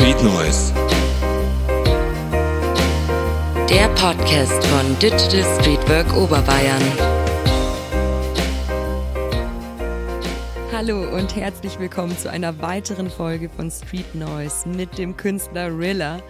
[0.00, 0.72] Street Noise.
[3.68, 6.80] Der Podcast von Digital Streetwork Oberbayern.
[10.72, 16.22] Hallo und herzlich willkommen zu einer weiteren Folge von Street Noise mit dem Künstler Rilla.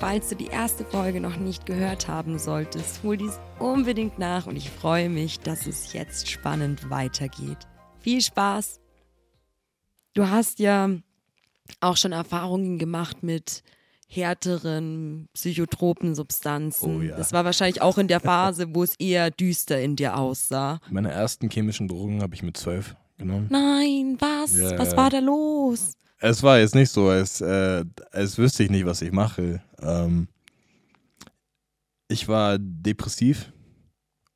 [0.00, 4.56] Falls du die erste Folge noch nicht gehört haben solltest, hol dies unbedingt nach und
[4.56, 7.68] ich freue mich, dass es jetzt spannend weitergeht.
[8.00, 8.80] Viel Spaß!
[10.12, 10.90] Du hast ja
[11.80, 13.62] auch schon Erfahrungen gemacht mit
[14.06, 16.96] härteren psychotropen Substanzen.
[16.96, 17.16] Oh ja.
[17.16, 20.80] Das war wahrscheinlich auch in der Phase, wo es eher düster in dir aussah.
[20.90, 23.46] Meine ersten chemischen Drogen habe ich mit zwölf genommen.
[23.50, 24.58] Nein, was?
[24.58, 25.94] Ja, was war da los?
[26.18, 29.62] Es war jetzt nicht so, als, äh, als wüsste ich nicht, was ich mache.
[29.80, 30.28] Ähm,
[32.08, 33.52] ich war depressiv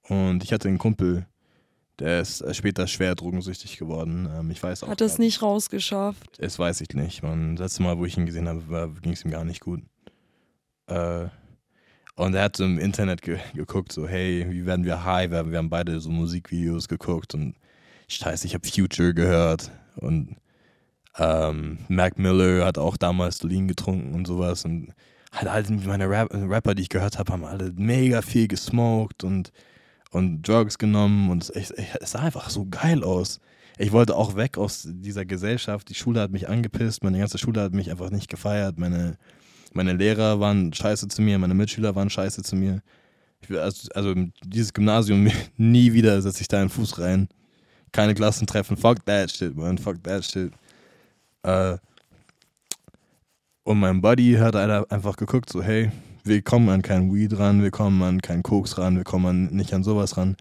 [0.08, 1.26] und ich hatte einen Kumpel,
[1.98, 4.28] der ist äh, später schwer drogensüchtig geworden.
[4.32, 4.88] Ähm, ich weiß auch.
[4.88, 6.38] Hat es nicht rausgeschafft?
[6.38, 7.22] Das weiß ich nicht.
[7.22, 9.80] Man, das letzte Mal, wo ich ihn gesehen habe, ging es ihm gar nicht gut.
[10.86, 11.26] Äh,
[12.14, 15.30] und er hat so im Internet ge geguckt, so, hey, wie werden wir high?
[15.30, 17.56] Wir, wir haben beide so Musikvideos geguckt und
[18.08, 19.70] scheiße, ich habe Future gehört.
[19.96, 20.36] Und
[21.18, 24.64] ähm, Mac Miller hat auch damals Lean getrunken und sowas.
[24.64, 24.92] Und
[25.32, 29.52] halt alle meine Rap Rapper, die ich gehört habe, haben alle mega viel gesmoked und,
[30.16, 31.30] und Drugs genommen.
[31.30, 33.40] Und es, es sah einfach so geil aus
[33.78, 35.88] ich wollte auch weg aus dieser Gesellschaft.
[35.88, 38.78] Die Schule hat mich angepisst, meine ganze Schule hat mich einfach nicht gefeiert.
[38.78, 39.18] Meine,
[39.74, 42.82] meine Lehrer waren scheiße zu mir, meine Mitschüler waren scheiße zu mir.
[43.50, 44.14] Also, also
[44.44, 47.28] dieses Gymnasium, nie wieder setze ich da einen Fuß rein.
[47.92, 50.52] Keine Klassentreffen, fuck that shit, man, fuck that shit.
[51.42, 51.76] Äh,
[53.64, 55.90] und mein Buddy hat halt einfach geguckt, so, hey,
[56.26, 59.56] wir kommen an kein Weed ran, wir kommen an keinen Koks ran, wir kommen an,
[59.56, 60.36] nicht an sowas ran.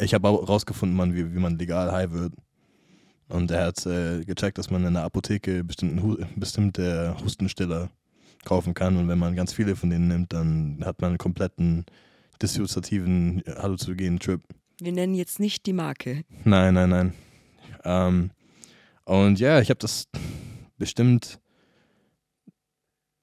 [0.00, 2.34] Ich habe auch rausgefunden, man, wie, wie man legal high wird.
[3.28, 7.90] Und er hat äh, gecheckt, dass man in der Apotheke bestimmten bestimmte Hustenstiller
[8.44, 8.96] kaufen kann.
[8.96, 11.84] Und wenn man ganz viele von denen nimmt, dann hat man einen kompletten
[12.42, 14.40] dissoziativen, halluzinogenen Trip.
[14.80, 16.24] Wir nennen jetzt nicht die Marke.
[16.44, 17.12] Nein, nein, nein.
[17.84, 18.30] Ähm,
[19.04, 20.08] und ja, ich habe das
[20.78, 21.38] bestimmt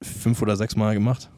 [0.02, 1.30] fünf oder sechs Mal gemacht.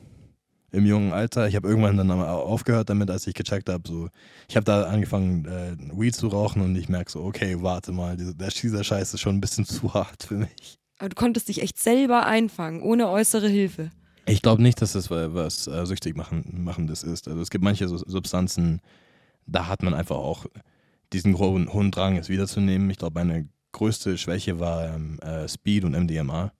[0.71, 1.47] Im jungen Alter.
[1.47, 3.83] Ich habe irgendwann dann aufgehört damit, als ich gecheckt habe.
[3.87, 4.09] So,
[4.47, 8.15] ich habe da angefangen, äh, Weed zu rauchen und ich merke so, okay, warte mal,
[8.17, 10.77] dieser, dieser Scheiß ist schon ein bisschen zu hart für mich.
[10.99, 13.89] Aber du konntest dich echt selber einfangen, ohne äußere Hilfe.
[14.25, 17.27] Ich glaube nicht, dass das wa- was äh, süchtig machen, machendes ist.
[17.27, 18.81] Also es gibt manche so Substanzen,
[19.47, 20.45] da hat man einfach auch
[21.13, 22.89] diesen hohen, hohen Drang, es wiederzunehmen.
[22.91, 26.51] Ich glaube, meine größte Schwäche war ähm, äh, Speed und MDMA.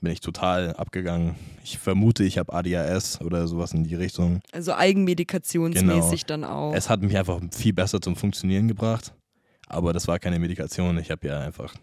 [0.00, 1.36] Bin ich total abgegangen.
[1.64, 4.40] Ich vermute, ich habe ADHS oder sowas in die Richtung.
[4.52, 6.74] Also eigenmedikationsmäßig dann auch.
[6.74, 9.14] Es hat mich einfach viel besser zum Funktionieren gebracht.
[9.68, 10.98] Aber das war keine Medikation.
[10.98, 11.74] Ich habe ja einfach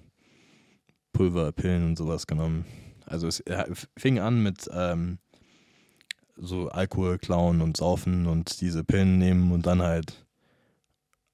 [1.12, 2.66] Pulver, Pillen und sowas genommen.
[3.06, 3.66] Also es äh,
[3.98, 5.18] fing an mit ähm,
[6.36, 10.26] so Alkohol klauen und saufen und diese Pillen nehmen und dann halt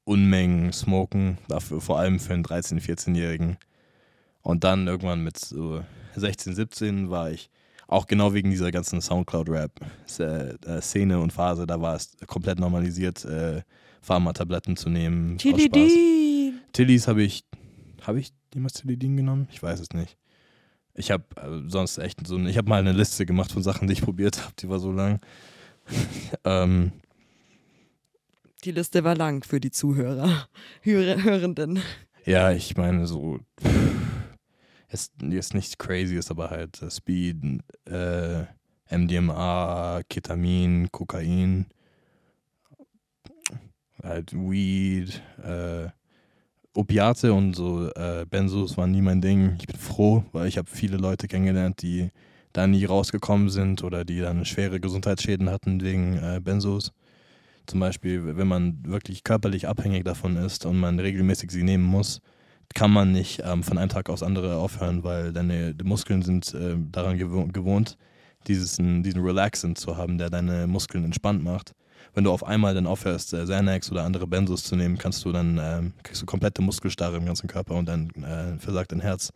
[0.04, 3.58] Unmengen smoken, dafür vor allem für einen 13-, 14-Jährigen.
[4.42, 5.84] Und dann irgendwann mit so
[6.16, 7.50] 16, 17 war ich
[7.88, 13.64] auch genau wegen dieser ganzen Soundcloud-Rap-Szene und Phase, da war es komplett normalisiert, äh,
[14.02, 15.38] Pharma-Tabletten zu nehmen.
[15.40, 16.60] Tilidin.
[16.72, 17.44] Tillys habe ich,
[18.02, 19.48] habe ich jemals Tillidin genommen?
[19.52, 20.18] Ich weiß es nicht.
[20.94, 23.94] Ich habe äh, sonst echt so, ich habe mal eine Liste gemacht von Sachen, die
[23.94, 25.20] ich probiert habe, die war so lang.
[26.46, 26.92] ähm,
[28.64, 30.48] Die Liste war lang für die Zuhörer,
[30.82, 31.80] Hörer, Hörenden.
[32.26, 33.72] ja, ich meine so, es
[34.92, 38.44] ist nicht crazy, ist aber halt äh, Speed, äh,
[38.90, 41.68] MDMA, Ketamin, Kokain,
[44.02, 45.90] halt Weed, äh,
[46.74, 49.58] Opiate und so äh, Benzos waren nie mein Ding.
[49.60, 52.10] Ich bin froh, weil ich habe viele Leute kennengelernt, die
[52.54, 56.92] da nie rausgekommen sind oder die dann schwere Gesundheitsschäden hatten wegen äh, Benzos.
[57.66, 62.22] Zum Beispiel, wenn man wirklich körperlich abhängig davon ist und man regelmäßig sie nehmen muss,
[62.76, 66.76] kann man nicht ähm, von einem Tag aufs andere aufhören, weil deine Muskeln sind äh,
[66.92, 67.98] daran gewohnt,
[68.48, 71.74] dieses, diesen Relaxant zu haben, der deine Muskeln entspannt macht.
[72.14, 75.32] Wenn du auf einmal dann aufhörst, äh, Xanax oder andere Benzos zu nehmen, kannst du
[75.32, 79.32] dann, ähm, kriegst du komplette Muskelstarre im ganzen Körper und dann äh, versagt dein Herz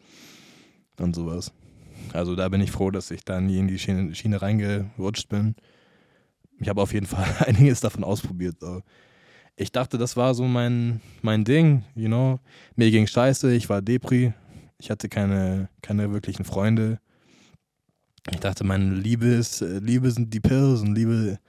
[1.00, 1.52] und sowas.
[2.12, 5.56] Also da bin ich froh, dass ich da nie in die Schiene, Schiene reingerutscht bin.
[6.60, 8.58] Ich habe auf jeden Fall einiges davon ausprobiert.
[8.60, 8.82] So.
[9.56, 12.40] Ich dachte, das war so mein, mein Ding, you know.
[12.76, 14.34] Mir ging scheiße, ich war Depri,
[14.80, 17.00] ich hatte keine, keine wirklichen Freunde.
[18.32, 21.40] Ich dachte, meine Liebe ist, äh, Liebe sind die Pills und Liebe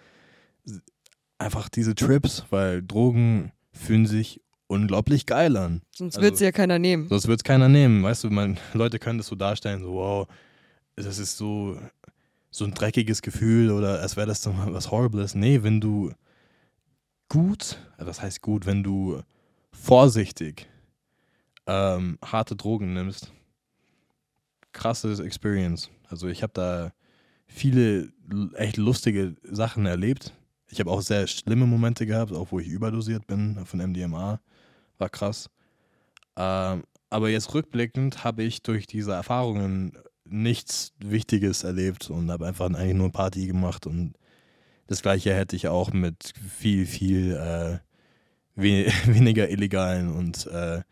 [1.38, 5.82] einfach diese Trips, weil Drogen fühlen sich unglaublich geil an.
[5.94, 7.08] Sonst Also- wird es ja keiner nehmen.
[7.08, 8.02] Sonst wird es keiner nehmen.
[8.02, 10.28] Weißt du, man, Leute können das so darstellen, so wow,
[10.96, 11.78] das ist so,
[12.50, 15.34] so ein dreckiges Gefühl oder als wäre das so was Horribles.
[15.34, 16.12] Nee, wenn du
[17.28, 19.22] gut, äh, was heißt gut, wenn du
[19.72, 20.68] vorsichtig
[21.66, 23.32] ähm, harte Drogen nimmst,
[24.72, 25.90] krasses Experience.
[26.08, 26.92] Also ich habe da
[27.46, 28.12] viele
[28.54, 30.32] echt lustige Sachen erlebt.
[30.68, 34.40] Ich habe auch sehr schlimme Momente gehabt, auch wo ich überdosiert bin von MDMA.
[34.98, 35.50] War krass.
[36.36, 42.66] Ähm, aber jetzt rückblickend habe ich durch diese Erfahrungen nichts Wichtiges erlebt und habe einfach
[42.66, 44.14] eigentlich nur Party gemacht und
[44.86, 47.78] das gleiche hätte ich auch mit viel, viel äh,
[48.54, 50.82] we weniger illegalen und äh,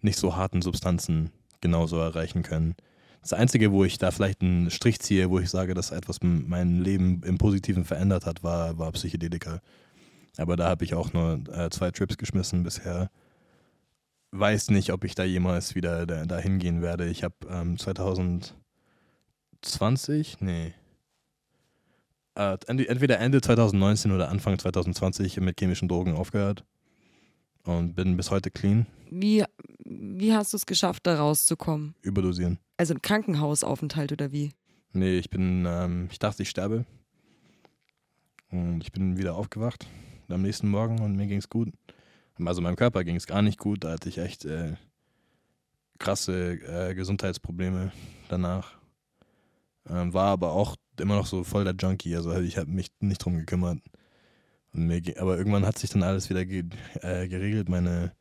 [0.00, 2.74] nicht so harten Substanzen genauso erreichen können.
[3.22, 6.80] Das Einzige, wo ich da vielleicht einen Strich ziehe, wo ich sage, dass etwas mein
[6.80, 9.60] Leben im Positiven verändert hat, war, war Psychedelika.
[10.36, 13.10] Aber da habe ich auch nur äh, zwei Trips geschmissen bisher.
[14.30, 17.08] Weiß nicht, ob ich da jemals wieder da, dahin gehen werde.
[17.08, 20.72] Ich habe ähm, 2020, nee,
[22.36, 26.64] äh, ent- entweder Ende 2019 oder Anfang 2020 mit chemischen Drogen aufgehört
[27.64, 29.44] und bin bis heute clean, Wie,
[29.84, 31.94] wie hast du es geschafft, da rauszukommen?
[32.02, 32.58] überdosieren.
[32.76, 34.52] Also ein Krankenhausaufenthalt oder wie?
[34.92, 36.84] Nee, ich bin, ähm, ich dachte, ich sterbe.
[38.50, 39.86] Und ich bin wieder aufgewacht
[40.28, 41.70] am nächsten Morgen und mir ging es gut.
[42.44, 44.74] Also meinem Körper ging es gar nicht gut, da hatte ich echt äh,
[45.98, 47.92] krasse äh, Gesundheitsprobleme
[48.28, 48.72] danach.
[49.88, 53.24] Ähm, war aber auch immer noch so voll der Junkie, also ich habe mich nicht
[53.24, 53.78] drum gekümmert.
[54.72, 56.64] Aber irgendwann hat sich dann alles wieder ge
[57.00, 57.68] äh, geregelt.
[57.68, 58.12] Meine,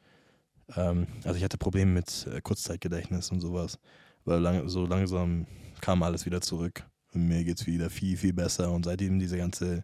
[0.76, 3.78] ähm, also ich hatte Probleme mit äh, Kurzzeitgedächtnis und sowas.
[4.26, 5.48] Aber lang, so langsam
[5.82, 6.86] kam alles wieder zurück.
[7.14, 8.72] Und mir geht's wieder viel, viel besser.
[8.72, 9.84] Und seitdem diese ganze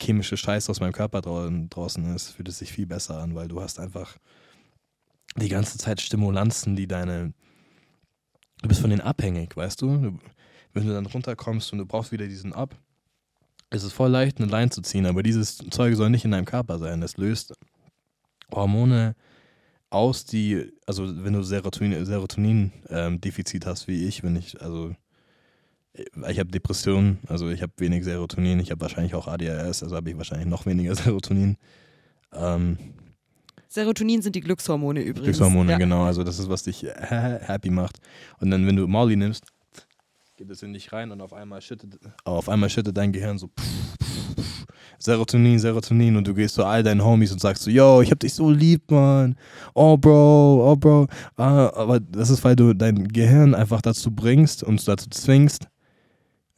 [0.00, 3.48] chemische Scheiß aus meinem Körper drau draußen ist, fühlt es sich viel besser an, weil
[3.48, 4.18] du hast einfach
[5.36, 7.32] die ganze Zeit Stimulanzen, die deine.
[8.60, 10.18] Du bist von denen abhängig, weißt du
[10.76, 12.76] wenn du dann runterkommst und du brauchst wieder diesen Up,
[13.70, 16.44] ist es voll leicht, eine Line zu ziehen, aber dieses Zeug soll nicht in deinem
[16.44, 17.02] Körper sein.
[17.02, 17.54] Es löst
[18.52, 19.16] Hormone
[19.90, 24.94] aus, die, also wenn du Serotonin, Serotonin ähm, Defizit hast wie ich, wenn ich, also
[26.28, 30.10] ich habe Depressionen, also ich habe wenig Serotonin, ich habe wahrscheinlich auch ADHS, also habe
[30.10, 31.56] ich wahrscheinlich noch weniger Serotonin.
[32.32, 32.76] Ähm,
[33.68, 35.38] Serotonin sind die Glückshormone übrigens.
[35.38, 35.78] Glückshormone, ja.
[35.78, 37.98] genau, also das ist, was dich ha- happy macht.
[38.38, 39.44] Und dann, wenn du Molly nimmst,
[40.36, 43.50] geht es in dich rein und auf einmal schüttet, auf einmal schüttet dein Gehirn so
[44.98, 48.20] Serotonin, Serotonin und du gehst zu all deinen Homies und sagst so, yo, ich hab
[48.20, 49.36] dich so lieb, Mann.
[49.74, 51.06] Oh, Bro, oh, Bro.
[51.36, 55.68] Ah, aber das ist, weil du dein Gehirn einfach dazu bringst und dazu zwingst,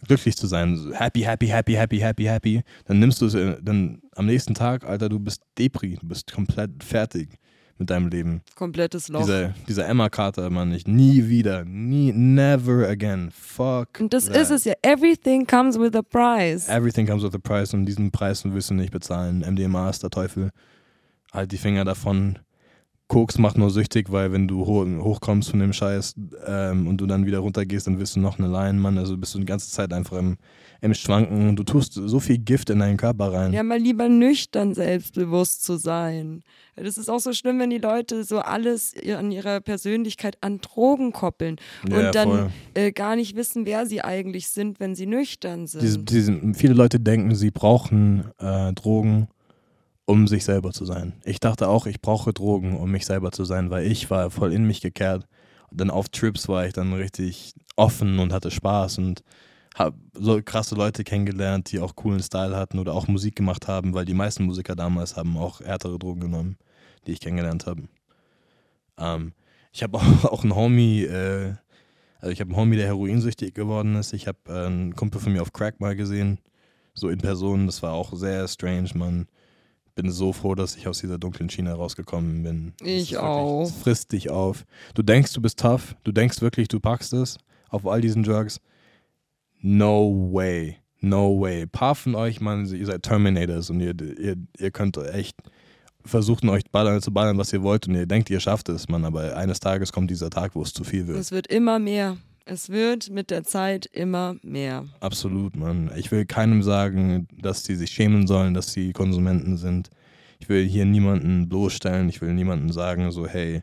[0.07, 0.93] glücklich zu sein.
[0.95, 2.63] Happy, happy, happy, happy, happy, happy.
[2.87, 6.33] Dann nimmst du es, äh, dann am nächsten Tag, Alter, du bist Depri, du bist
[6.33, 7.39] komplett fertig
[7.79, 8.43] mit deinem Leben.
[8.55, 9.21] Komplettes Loch.
[9.21, 13.31] Dieser, dieser Emma Carter, Mann, ich nie wieder, nie, never again.
[13.33, 14.01] Fuck.
[14.01, 14.37] Und das that.
[14.37, 14.75] ist es ja.
[14.83, 16.69] Everything comes with a price.
[16.69, 19.41] Everything comes with a price und diesen Preis willst du nicht bezahlen.
[19.41, 20.51] MDMA ist der Teufel.
[21.33, 22.39] Halt die Finger davon.
[23.09, 26.15] Koks macht nur süchtig, weil wenn du ho hochkommst von dem Scheiß
[26.47, 28.99] ähm, und du dann wieder runtergehst, dann wirst du noch eine Line, Mann.
[28.99, 30.37] Also bist du die ganze Zeit einfach im,
[30.83, 31.57] im Schwanken.
[31.57, 33.55] Du tust so viel Gift in deinen Körper rein.
[33.55, 36.43] Ja, mal lieber nüchtern selbstbewusst zu sein.
[36.77, 41.13] Das ist auch so schlimm, wenn die Leute so alles an ihrer Persönlichkeit an Drogen
[41.13, 41.57] koppeln
[41.89, 42.51] Ja, und dann voll.
[42.75, 45.83] äh, gar nicht wissen, wer sie eigentlich sind, wenn sie nüchtern sind.
[45.83, 49.29] Diese, diese, viele Leute denken, sie brauchen äh, Drogen,
[50.09, 51.13] um sich selber zu sein.
[51.23, 54.55] Ich dachte auch, ich brauche Drogen, um mich selber zu sein, weil ich war voll
[54.55, 55.29] in mich gekehrt.
[55.71, 59.23] Dann auf Trips war ich dann richtig offen und hatte Spaß und
[59.75, 63.93] habe so krasse Leute kennengelernt, die auch coolen Style hatten oder auch Musik gemacht haben,
[63.93, 66.57] weil die meisten Musiker damals haben auch härtere Drogen genommen,
[67.07, 67.83] die ich kennengelernt habe.
[68.97, 69.35] Ähm,
[69.75, 71.53] ich habe auch, auch einen Homie, äh,
[72.19, 74.15] also ich habe einen Homie, der heroinsüchtig geworden ist.
[74.15, 76.39] Ich habe äh, einen Kumpel von mir auf Crack mal gesehen,
[76.95, 77.67] so in Person.
[77.67, 79.29] Das war auch sehr strange, man.
[80.01, 82.73] Bin so froh, dass ich aus dieser dunklen Schiene rausgekommen bin.
[82.83, 83.63] Ich wirklich- auch.
[83.65, 84.65] Es frisst dich auf.
[84.95, 85.97] Du denkst, du bist tough.
[86.05, 87.37] Du denkst wirklich, du packst es
[87.69, 88.61] auf all diesen Drugs.
[89.61, 90.77] No way.
[91.01, 91.63] No way.
[91.63, 95.37] Ein paar von euch, man, ihr seid Terminators und ihr, ihr, ihr könnt echt
[96.05, 99.05] versuchen, euch ballern, zu ballern, was ihr wollt und ihr denkt, ihr schafft es, man.
[99.05, 101.19] Aber eines Tages kommt dieser Tag, wo es zu viel wird.
[101.19, 102.17] es wird immer mehr.
[102.51, 104.87] Es wird mit der Zeit immer mehr.
[105.01, 105.91] Absolut, Mann.
[105.97, 109.91] Ich will keinem sagen, dass die sich schämen sollen, dass sie Konsumenten sind.
[110.39, 112.09] Ich will hier niemanden bloßstellen.
[112.09, 113.63] Ich will niemanden sagen, so, hey,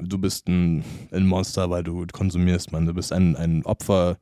[0.00, 2.86] du bist ein, ein Monster, weil du konsumierst, Mann.
[2.86, 4.18] Du bist ein, ein Opfer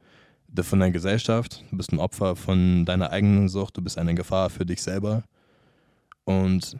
[0.58, 1.62] von der Gesellschaft.
[1.70, 3.76] Du bist ein Opfer von deiner eigenen Sucht.
[3.76, 5.24] Du bist eine Gefahr für dich selber.
[6.24, 6.78] Und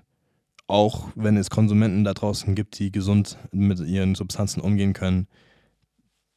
[0.66, 5.28] auch wenn es Konsumenten da draußen gibt, die gesund mit ihren Substanzen umgehen können,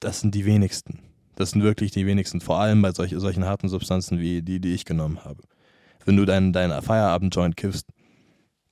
[0.01, 0.99] das sind die wenigsten.
[1.35, 4.73] Das sind wirklich die wenigsten, vor allem bei solch, solchen harten Substanzen wie die, die
[4.73, 5.41] ich genommen habe.
[6.05, 7.87] Wenn du deinen dein Feierabend-Joint kiffst,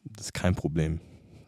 [0.04, 1.00] das ist kein Problem.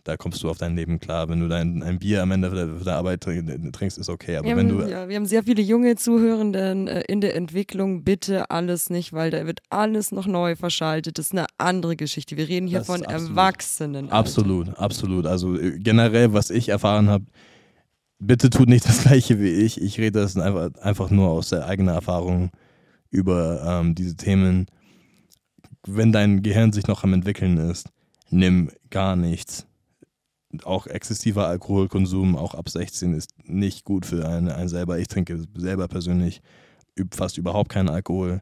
[0.04, 1.30] Da kommst du auf dein Leben klar.
[1.30, 4.38] Wenn du dein ein Bier am Ende der, der Arbeit trinkst, ist okay.
[4.38, 4.90] Aber wir wenn haben, du.
[4.90, 8.04] Ja, wir haben sehr viele junge Zuhörenden äh, in der Entwicklung.
[8.04, 11.20] Bitte alles nicht, weil da wird alles noch neu verschaltet.
[11.20, 12.36] Das ist eine andere Geschichte.
[12.36, 13.30] Wir reden hier Das von absolut.
[13.30, 14.10] Erwachsenen.
[14.10, 15.28] Absolut, absolut.
[15.28, 17.26] Also äh, generell, was ich erfahren habe,
[18.22, 19.82] bitte tut nicht das gleiche wie ich.
[19.82, 22.52] Ich rede das einfach, einfach nur aus der eigenen Erfahrung
[23.10, 24.68] über ähm, diese Themen.
[25.86, 27.90] Wenn dein Gehirn sich noch am entwickeln ist,
[28.30, 29.66] nimm gar nichts.
[30.64, 35.00] Auch exzessiver Alkoholkonsum, auch ab 16, ist nicht gut für einen, einen selber.
[35.00, 36.42] Ich trinke selber persönlich
[37.12, 38.42] fast überhaupt keinen Alkohol.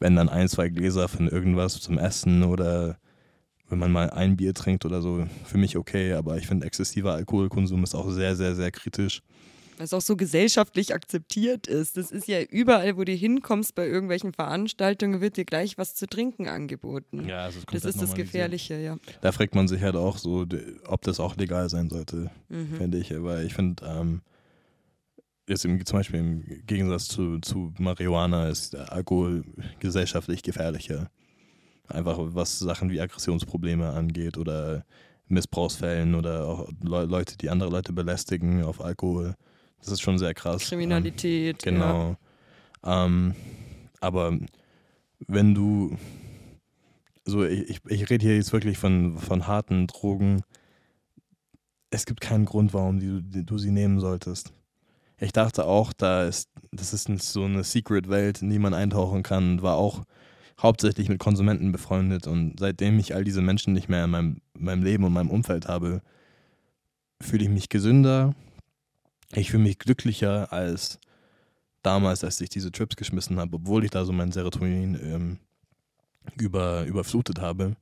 [0.00, 2.96] Wenn dann ein, zwei Gläser von irgendwas zum Essen oder
[3.70, 7.14] wenn man mal ein Bier trinkt oder so, für mich okay, aber ich finde, exzessiver
[7.14, 9.22] Alkoholkonsum ist auch sehr, sehr, sehr kritisch.
[9.78, 11.96] Weil es auch so gesellschaftlich akzeptiert ist.
[11.96, 16.06] Das ist ja überall, wo du hinkommst, bei irgendwelchen Veranstaltungen, wird dir gleich was zu
[16.06, 17.26] trinken angeboten.
[17.26, 18.14] Ja, es ist das ist das.
[18.14, 18.98] Gefährliche, ja.
[19.22, 20.44] Da fragt man sich halt auch so,
[20.86, 22.74] ob das auch legal sein sollte, Mhm.
[22.76, 23.10] finde ich.
[23.22, 24.20] Weil ich finde, ähm,
[25.48, 29.44] jetzt im, zum Beispiel im Gegensatz zu, zu Marihuana ist der Alkohol
[29.78, 31.10] gesellschaftlich gefährlicher.
[31.90, 34.84] Einfach was Sachen wie Aggressionsprobleme angeht oder
[35.28, 39.34] Missbrauchsfällen oder auch Le Leute, die andere Leute belästigen auf Alkohol.
[39.78, 40.62] Das ist schon sehr krass.
[40.62, 41.64] Ähm, Kriminalität.
[41.64, 41.70] Ja.
[41.70, 42.16] Genau.
[42.84, 43.34] Ähm,
[44.00, 44.38] aber
[45.26, 45.96] wenn du,
[47.24, 50.42] so ich, ich, rede hier jetzt wirklich von, von harten Drogen,
[51.90, 54.52] es gibt keinen Grund, warum die, die, du sie nehmen solltest.
[55.18, 59.60] Ich dachte auch, da ist, das ist so eine Secret-Welt, in die man eintauchen kann,
[59.60, 60.04] war auch
[60.62, 64.82] hauptsächlich mit Konsumenten befreundet und seitdem ich all diese Menschen nicht mehr in meinem, meinem
[64.82, 66.02] Leben und meinem Umfeld habe,
[67.20, 68.34] fühle ich mich gesünder,
[69.32, 70.98] ich fühle mich glücklicher als
[71.82, 75.38] damals, als ich diese Trips geschmissen habe, obwohl ich da so mein Serotonin ähm,
[76.38, 77.76] über, überflutet habe,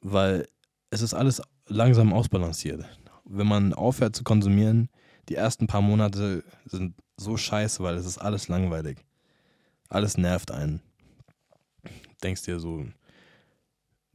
[0.00, 0.46] weil
[0.90, 2.84] es ist alles langsam ausbalanciert.
[3.24, 4.88] Wenn man aufhört zu konsumieren,
[5.28, 9.04] die ersten paar Monate sind so scheiße, weil es ist alles langweilig.
[9.88, 10.80] Alles nervt einen.
[12.22, 12.86] Denkst dir so,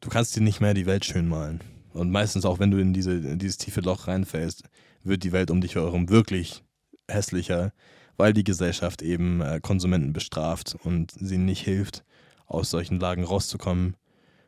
[0.02, 1.62] du kannst dir nicht mehr die Welt schön malen.
[1.94, 4.64] Und meistens auch, wenn du in, diese, in dieses tiefe Loch reinfällst,
[5.04, 6.64] wird die Welt um dich herum wirklich
[7.10, 7.72] hässlicher,
[8.18, 12.04] weil die Gesellschaft eben äh, Konsumenten bestraft und sie nicht hilft,
[12.46, 13.96] aus solchen Lagen rauszukommen.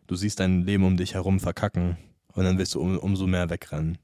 [0.08, 1.98] Du siehst dein Leben um dich herum verkacken
[2.34, 3.98] und dann willst du um, umso mehr wegrennen.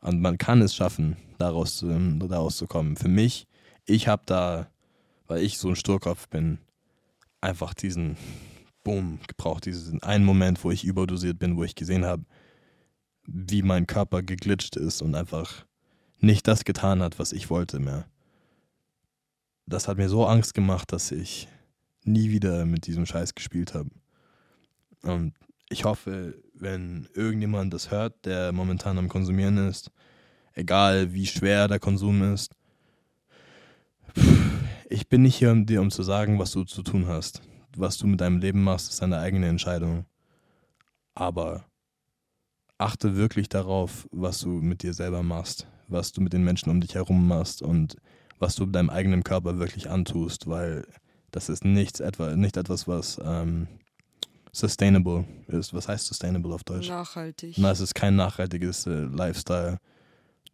[0.00, 1.88] Und man kann es schaffen, daraus zu,
[2.28, 2.96] daraus zu kommen.
[2.96, 3.46] Für mich,
[3.84, 4.68] ich habe da,
[5.26, 6.58] weil ich so ein Sturkopf bin,
[7.40, 8.16] einfach diesen
[8.86, 12.24] Boom gebraucht, diesen einen Moment, wo ich überdosiert bin, wo ich gesehen habe,
[13.26, 15.66] wie mein Körper geglitscht ist und einfach
[16.20, 18.06] nicht das getan hat, was ich wollte mehr.
[19.66, 21.48] Das hat mir so Angst gemacht, dass ich
[22.04, 23.90] nie wieder mit diesem Scheiß gespielt habe.
[25.02, 25.34] Und
[25.68, 29.90] ich hoffe, wenn irgendjemand das hört, der momentan am Konsumieren ist,
[30.52, 32.54] egal wie schwer der Konsum ist,
[34.88, 37.42] ich bin nicht hier, um dir um zu sagen, was du zu tun hast.
[37.76, 40.06] Was du mit deinem Leben machst, ist deine eigene Entscheidung.
[41.14, 41.64] Aber
[42.78, 46.80] achte wirklich darauf, was du mit dir selber machst, was du mit den Menschen um
[46.80, 47.96] dich herum machst und
[48.38, 50.86] was du deinem eigenen Körper wirklich antust, weil
[51.30, 53.68] das ist nichts etwa, nicht etwas, was ähm,
[54.52, 55.74] sustainable ist.
[55.74, 56.88] Was heißt sustainable auf Deutsch?
[56.88, 57.56] Nachhaltig.
[57.58, 59.78] Na, es ist kein nachhaltiges äh, Lifestyle.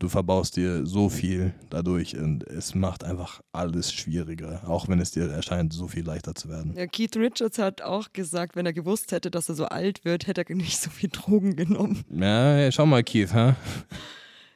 [0.03, 5.13] Du verbaust dir so viel dadurch und es macht einfach alles schwieriger, auch wenn es
[5.13, 6.75] dir erscheint, so viel leichter zu werden.
[6.77, 10.27] Ja, Keith Richards hat auch gesagt, wenn er gewusst hätte, dass er so alt wird,
[10.27, 12.03] hätte er nicht so viel Drogen genommen.
[12.11, 13.55] Ja, schau mal, Keith, hä?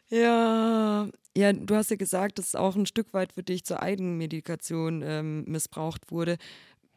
[0.09, 3.81] Ja, ja, du hast ja gesagt, dass es auch ein Stück weit für dich zur
[3.81, 6.39] Eigenmedikation ähm, missbraucht wurde.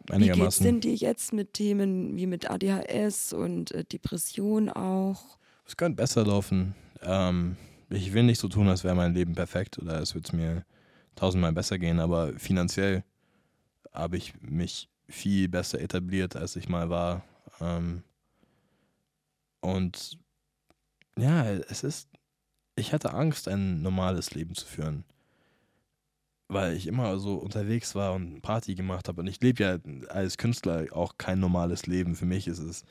[0.07, 0.65] Wie geht's Einigermaßen.
[0.65, 5.37] denn dir jetzt mit Themen wie mit ADHS und äh, Depression auch?
[5.67, 6.73] Es könnte besser laufen.
[7.03, 7.55] Ähm,
[7.89, 10.65] ich will nicht so tun, als wäre mein Leben perfekt oder es würde mir
[11.15, 13.03] tausendmal besser gehen, aber finanziell
[13.93, 17.23] habe ich mich viel besser etabliert, als ich mal war.
[17.59, 18.03] Ähm,
[19.59, 20.17] und
[21.17, 22.09] ja, es ist,
[22.75, 25.03] ich hatte Angst, ein normales Leben zu führen.
[26.47, 29.21] Weil ich immer so unterwegs war und Party gemacht habe.
[29.21, 29.77] Und ich lebe ja
[30.09, 32.15] als Künstler auch kein normales Leben.
[32.15, 32.85] Für mich ist es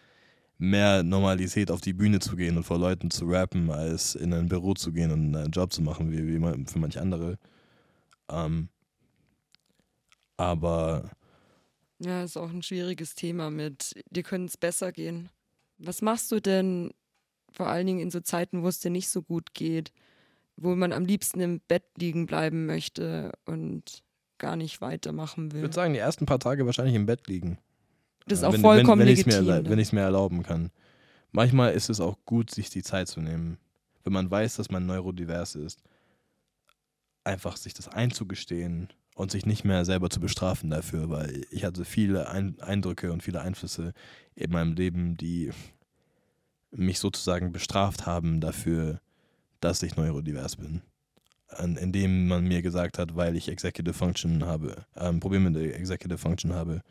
[0.58, 4.48] mehr Normalität, auf die Bühne zu gehen und vor Leuten zu rappen, als in ein
[4.48, 7.38] Büro zu gehen und einen Job zu machen, wie, wie man- für manche andere.
[8.28, 8.68] Ähm,
[10.36, 11.10] aber
[12.00, 15.30] Ja, ist auch ein schwieriges Thema mit, dir könnte es besser gehen.
[15.78, 16.92] Was machst du denn
[17.52, 19.92] vor allen Dingen in so Zeiten, wo es dir nicht so gut geht,
[20.56, 24.02] wo man am liebsten im Bett liegen bleiben möchte und
[24.38, 25.62] gar nicht weitermachen Ich will.
[25.62, 27.58] würde sagen, die ersten paar Tage wahrscheinlich im Bett liegen.
[28.28, 29.44] Das ist auch wenn, vollkommen wenn, wenn legitim.
[29.44, 29.70] Mir, ne?
[29.70, 30.70] Wenn ich es mir erlauben kann.
[31.32, 33.58] Manchmal ist es auch gut, sich die Zeit zu nehmen.
[34.04, 35.82] Wenn man weiß, dass man neurodivers ist,
[37.25, 41.85] einfach sich das einzugestehen und sich nicht mehr selber zu bestrafen dafür, weil ich hatte
[41.85, 43.92] viele Ein Eindrücke und viele Einflüsse
[44.35, 45.50] in meinem Leben, die
[46.70, 49.00] mich sozusagen bestraft haben dafür,
[49.61, 50.82] dass ich neurodivers bin.
[51.58, 56.18] Indem man mir gesagt hat, weil ich Executive Function habe, ähm, Probleme mit der Executive
[56.18, 56.82] Function habe,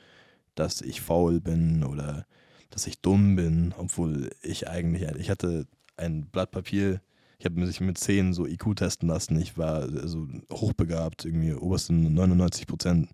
[0.59, 2.25] dass ich faul bin oder
[2.69, 7.01] dass ich dumm bin, obwohl ich eigentlich, ich hatte ein Blatt Papier,
[7.39, 11.93] ich habe mich mit 10 so IQ testen lassen, ich war so hochbegabt, irgendwie oberste
[11.93, 13.09] 99 Prozent,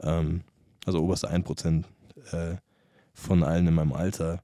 [0.00, 0.42] ähm,
[0.86, 1.86] also oberste 1 Prozent
[2.32, 2.56] äh,
[3.12, 4.42] von allen in meinem Alter,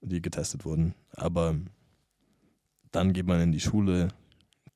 [0.00, 0.94] die getestet wurden.
[1.12, 1.56] Aber
[2.92, 4.08] dann geht man in die Schule,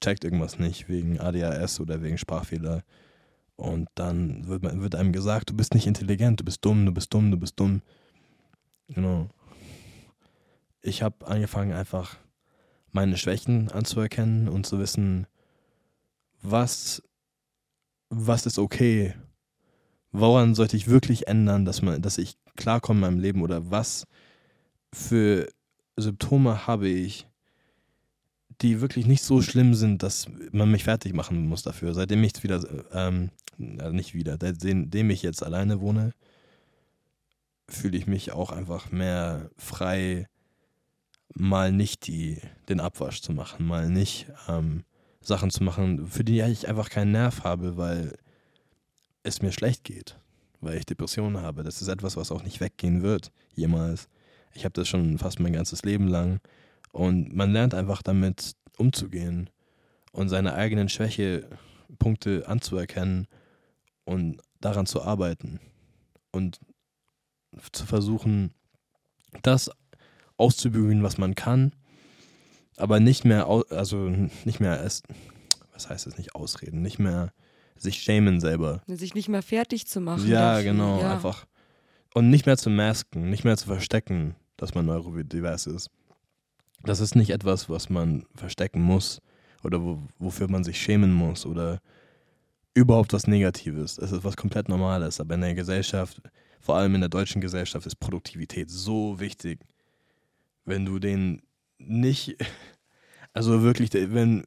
[0.00, 2.84] checkt irgendwas nicht wegen ADHS oder wegen Sprachfehler
[3.60, 6.92] und dann wird, man, wird einem gesagt, du bist nicht intelligent, du bist dumm, du
[6.92, 7.82] bist dumm, du bist dumm.
[8.88, 9.28] Genau.
[10.82, 12.16] Ich habe angefangen, einfach
[12.90, 15.26] meine Schwächen anzuerkennen und zu wissen,
[16.42, 17.02] was,
[18.08, 19.14] was ist okay,
[20.10, 24.06] woran sollte ich wirklich ändern, dass, man, dass ich klarkomme in meinem Leben oder was
[24.92, 25.48] für
[25.96, 27.28] Symptome habe ich,
[28.62, 31.94] die wirklich nicht so schlimm sind, dass man mich fertig machen muss dafür.
[31.94, 32.62] Seitdem ich wieder,
[32.92, 33.30] ähm,
[33.78, 36.12] also nicht wieder, seitdem ich jetzt alleine wohne,
[37.68, 40.26] fühle ich mich auch einfach mehr frei,
[41.34, 42.38] mal nicht die,
[42.68, 44.84] den Abwasch zu machen, mal nicht ähm,
[45.20, 48.16] Sachen zu machen, für die ich einfach keinen Nerv habe, weil
[49.22, 50.18] es mir schlecht geht,
[50.60, 51.62] weil ich Depressionen habe.
[51.62, 54.08] Das ist etwas, was auch nicht weggehen wird, jemals.
[54.54, 56.40] Ich habe das schon fast mein ganzes Leben lang.
[56.92, 59.50] Und man lernt einfach damit umzugehen
[60.12, 63.26] und seine eigenen Schwächepunkte anzuerkennen
[64.04, 65.60] und daran zu arbeiten
[66.32, 66.60] und
[67.72, 68.52] zu versuchen,
[69.42, 69.70] das
[70.36, 71.72] auszubügeln, was man kann,
[72.76, 74.08] aber nicht mehr, also
[74.44, 75.02] nicht mehr, es,
[75.72, 77.32] was heißt das, nicht ausreden, nicht mehr
[77.76, 78.82] sich schämen selber.
[78.86, 80.28] Sich nicht mehr fertig zu machen.
[80.28, 81.14] Ja, dafür, genau, ja.
[81.14, 81.46] einfach.
[82.14, 85.90] Und nicht mehr zu masken, nicht mehr zu verstecken, dass man neurodivers ist.
[86.82, 89.20] Das ist nicht etwas, was man verstecken muss
[89.62, 91.80] oder wo, wofür man sich schämen muss oder
[92.74, 93.98] überhaupt was Negatives.
[93.98, 95.20] Es ist was komplett Normales.
[95.20, 96.20] Aber in der Gesellschaft,
[96.60, 99.60] vor allem in der deutschen Gesellschaft, ist Produktivität so wichtig.
[100.64, 101.42] Wenn du den
[101.78, 102.36] nicht,
[103.32, 104.44] also wirklich, wenn,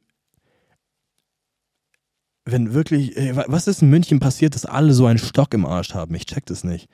[2.44, 3.16] wenn wirklich,
[3.46, 6.14] was ist in München passiert, dass alle so einen Stock im Arsch haben?
[6.14, 6.88] Ich check das nicht.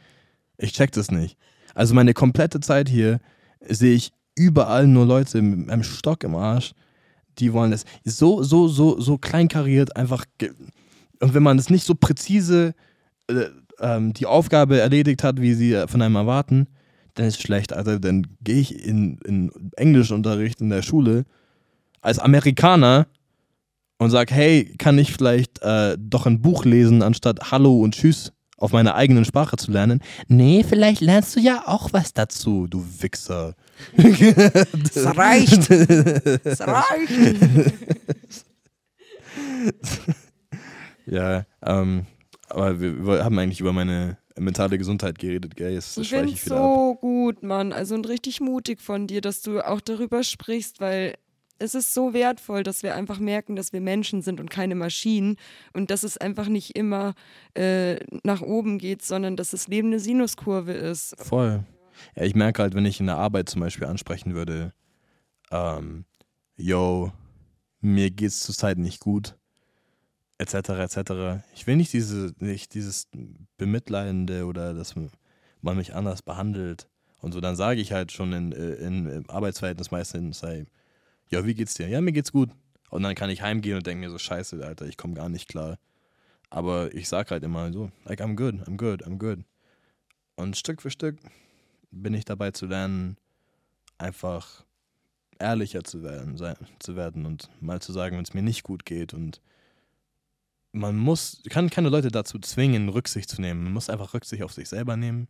[0.59, 1.39] Ich check das nicht.
[1.75, 3.21] Also meine komplette Zeit hier
[3.67, 6.73] sehe ich überall nur Leute mit einem Stock im Arsch,
[7.39, 10.25] die wollen das so, so, so, so kleinkariert einfach.
[11.21, 12.75] Und wenn man das nicht so präzise
[13.29, 13.47] äh,
[13.81, 16.67] ähm, die Aufgabe erledigt hat, wie sie von einem erwarten,
[17.15, 17.73] dann ist es schlecht.
[17.73, 21.25] Also dann gehe ich in, in Englischunterricht in der Schule
[22.01, 23.07] als Amerikaner
[23.99, 28.33] und sage, hey, kann ich vielleicht äh, doch ein Buch lesen, anstatt Hallo und Tschüss
[28.61, 30.01] auf meiner eigenen Sprache zu lernen?
[30.29, 33.57] Nee, vielleicht lernst du ja auch was dazu, du Wichser.
[33.97, 35.71] Es reicht.
[35.71, 37.11] Es reicht.
[41.07, 42.07] Ja, ähm,
[42.49, 45.73] aber wir, haben eigentlich über meine mentale Gesundheit geredet, gell?
[45.73, 46.63] Jetzt Ich finde wieder ab.
[46.63, 47.73] so gut, Mann.
[47.73, 51.15] Also und richtig mutig von dir, dass du auch darüber sprichst, weil
[51.61, 55.37] es ist so wertvoll, dass wir einfach merken, dass wir Menschen sind und keine Maschinen
[55.73, 57.15] und dass es einfach nicht immer
[57.55, 61.15] äh, nach oben geht, sondern dass das Leben eine Sinuskurve ist.
[61.19, 61.65] Voll.
[62.17, 64.73] Ja, ich merke halt, wenn ich in der Arbeit zum Beispiel ansprechen würde,
[65.51, 66.07] ähm,
[66.57, 67.13] yo,
[67.81, 69.37] mir geht's zurzeit nicht gut,
[70.39, 71.43] etc., etc.
[71.55, 73.09] Ich will nicht diese, nicht dieses
[73.59, 76.89] Bemitleidende oder dass man mich anders behandelt
[77.21, 80.65] und so, dann sage ich halt schon in, äh, in, im Arbeitsverhältnis meistens, sei,
[81.31, 81.89] ja, wie geht's dir?
[81.89, 82.51] Ja, mir geht's gut.
[82.91, 85.49] Und dann kann ich heimgehen und denke mir so, scheiße, Alter, ich komme gar nicht
[85.49, 85.79] klar.
[86.51, 89.45] Aber ich sag halt immer so, like, I'm good, I'm good, I'm good.
[90.35, 91.19] Und Stück für Stück
[91.93, 93.17] bin ich dabei zu lernen,
[93.99, 94.65] einfach
[95.39, 98.85] ehrlicher zu werden, sein, zu werden und mal zu sagen, wenn es mir nicht gut
[98.85, 99.15] geht.
[99.15, 99.41] Und
[100.73, 103.65] man muss, kann keine Leute dazu zwingen, Rücksicht zu nehmen.
[103.65, 105.29] Man muss einfach Rücksicht auf sich selber nehmen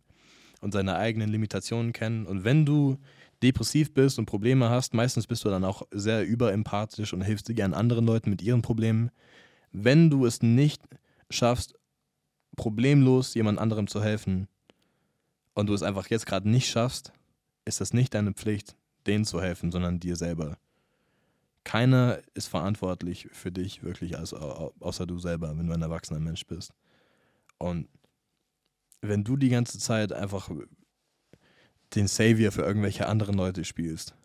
[0.61, 2.25] und seine eigenen Limitationen kennen.
[2.25, 2.97] Und wenn du
[3.43, 7.55] depressiv bist und Probleme hast, meistens bist du dann auch sehr überempathisch und hilfst dir
[7.55, 9.11] gern anderen Leuten mit ihren Problemen.
[9.71, 10.81] Wenn du es nicht
[11.29, 11.75] schaffst,
[12.55, 14.47] problemlos jemand anderem zu helfen
[15.53, 17.13] und du es einfach jetzt gerade nicht schaffst,
[17.65, 18.75] ist das nicht deine Pflicht,
[19.07, 20.57] denen zu helfen, sondern dir selber.
[21.63, 26.45] keiner ist verantwortlich für dich wirklich, als, außer du selber, wenn du ein erwachsener Mensch
[26.47, 26.73] bist.
[27.59, 27.87] Und
[29.01, 30.49] wenn du die ganze Zeit einfach
[31.95, 34.15] den Savior für irgendwelche anderen Leute spielst,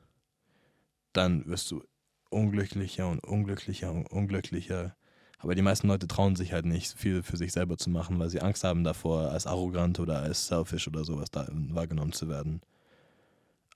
[1.13, 1.83] dann wirst du
[2.31, 4.97] unglücklicher und unglücklicher und unglücklicher.
[5.39, 8.31] Aber die meisten Leute trauen sich halt nicht, viel für sich selber zu machen, weil
[8.31, 12.61] sie Angst haben davor, als arrogant oder als selfish oder sowas da wahrgenommen zu werden.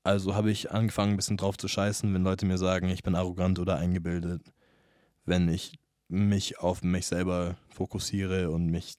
[0.03, 3.15] Also habe ich angefangen, ein bisschen drauf zu scheißen, wenn Leute mir sagen, ich bin
[3.15, 4.53] arrogant oder eingebildet.
[5.27, 8.97] Wenn ich mich auf mich selber fokussiere und mich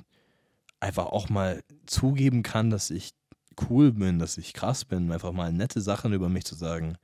[0.79, 3.11] einfach auch mal zugeben kann, dass ich
[3.69, 6.97] cool bin, dass ich krass bin, einfach mal nette Sachen über mich zu sagen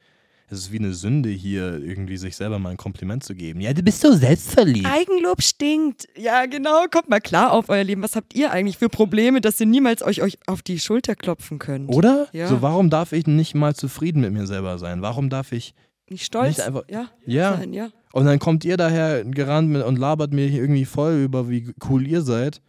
[0.50, 3.60] es ist wie eine Sünde hier, irgendwie sich selber mal ein Kompliment zu geben.
[3.60, 4.88] Ja, du bist so selbstverliebt.
[4.88, 6.08] Eigenlob stinkt.
[6.16, 6.86] Ja, genau.
[6.90, 8.02] Kommt mal klar auf euer Leben.
[8.02, 11.60] Was habt ihr eigentlich für Probleme, dass ihr niemals euch, euch auf die Schulter klopfen
[11.60, 11.94] könnt?
[11.94, 12.30] Oder?
[12.32, 12.48] Ja.
[12.48, 15.02] So, warum darf ich nicht mal zufrieden mit mir selber sein?
[15.02, 15.74] Warum darf ich
[16.10, 17.58] nicht stolz nicht einfach, ja, ja.
[17.58, 17.90] Sein, ja.
[18.14, 22.22] Und dann kommt ihr daher gerannt und labert mir irgendwie voll über, wie cool ihr
[22.22, 22.62] seid.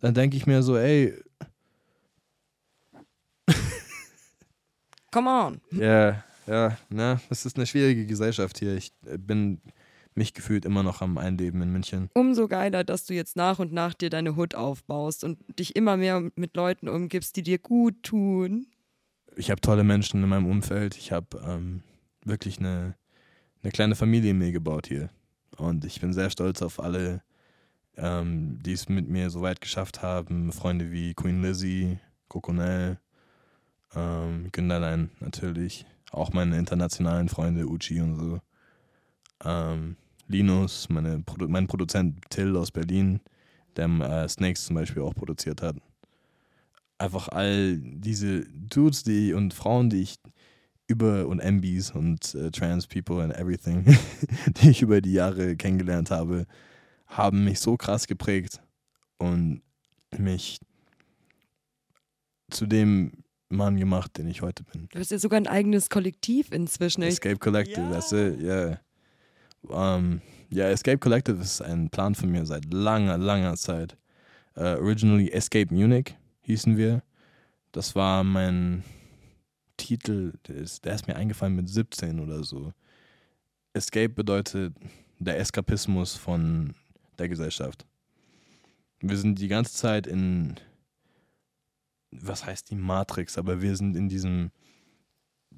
[0.00, 1.14] Dann denke ich mir so, ey.
[5.10, 5.60] Come on.
[5.72, 5.80] Ja.
[5.80, 6.24] Yeah.
[6.46, 8.76] Ja, ne, es ist eine schwierige Gesellschaft hier.
[8.76, 9.60] Ich äh, bin
[10.14, 12.10] mich gefühlt immer noch am Einleben in München.
[12.14, 15.96] Umso geiler, dass du jetzt nach und nach dir deine Hut aufbaust und dich immer
[15.96, 18.66] mehr mit Leuten umgibst, die dir gut tun.
[19.36, 20.96] Ich habe tolle Menschen in meinem Umfeld.
[20.98, 21.82] Ich habe ähm,
[22.24, 22.96] wirklich eine,
[23.62, 25.08] eine kleine Familie mir gebaut hier.
[25.56, 27.22] Und ich bin sehr stolz auf alle,
[27.96, 30.52] ähm, die es mit mir so weit geschafft haben.
[30.52, 32.98] Freunde wie Queen Lizzie, Coconel,
[33.94, 38.40] ähm, Günderlein natürlich, auch meine internationalen Freunde, Uchi und so.
[39.44, 39.96] Ähm,
[40.28, 43.20] Linus, meine Produ mein Produzent Till aus Berlin,
[43.76, 45.76] der äh, Snakes zum Beispiel auch produziert hat.
[46.98, 50.16] Einfach all diese Dudes die und Frauen, die ich
[50.86, 53.84] über und MBs und äh, Trans People and everything,
[54.62, 56.46] die ich über die Jahre kennengelernt habe,
[57.06, 58.62] haben mich so krass geprägt
[59.18, 59.62] und
[60.16, 60.58] mich
[62.50, 63.21] zu dem
[63.52, 64.88] Mann gemacht, den ich heute bin.
[64.90, 67.02] Du hast ja sogar ein eigenes Kollektiv inzwischen.
[67.02, 67.90] Escape Collective, ja.
[67.90, 68.80] that's it, yeah.
[69.62, 73.96] Um, ja, Escape Collective ist ein Plan von mir seit langer, langer Zeit.
[74.56, 77.02] Uh, originally Escape Munich hießen wir.
[77.70, 78.84] Das war mein
[79.76, 82.72] Titel, der ist, der ist mir eingefallen mit 17 oder so.
[83.72, 84.74] Escape bedeutet
[85.18, 86.74] der Eskapismus von
[87.18, 87.86] der Gesellschaft.
[89.00, 90.56] Wir sind die ganze Zeit in
[92.12, 94.50] was heißt die Matrix, aber wir sind in diesem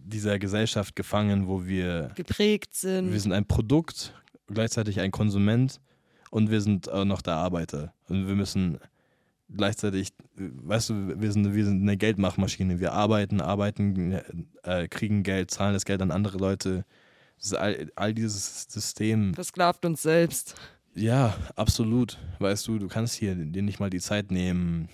[0.04, 3.12] dieser Gesellschaft gefangen, wo wir geprägt sind.
[3.12, 4.12] Wir sind ein Produkt,
[4.48, 5.80] gleichzeitig ein Konsument
[6.30, 7.94] und wir sind auch noch der Arbeiter.
[8.08, 8.78] Und wir müssen
[9.56, 12.80] gleichzeitig, weißt du, wir sind, wir sind eine Geldmachmaschine.
[12.80, 14.20] Wir arbeiten, arbeiten,
[14.62, 16.84] äh, kriegen Geld, zahlen das Geld an andere Leute.
[17.52, 19.34] all, all dieses System.
[19.34, 20.54] Versklavt uns selbst.
[20.94, 22.18] Ja, absolut.
[22.38, 24.88] Weißt du, du kannst hier dir nicht mal die Zeit nehmen,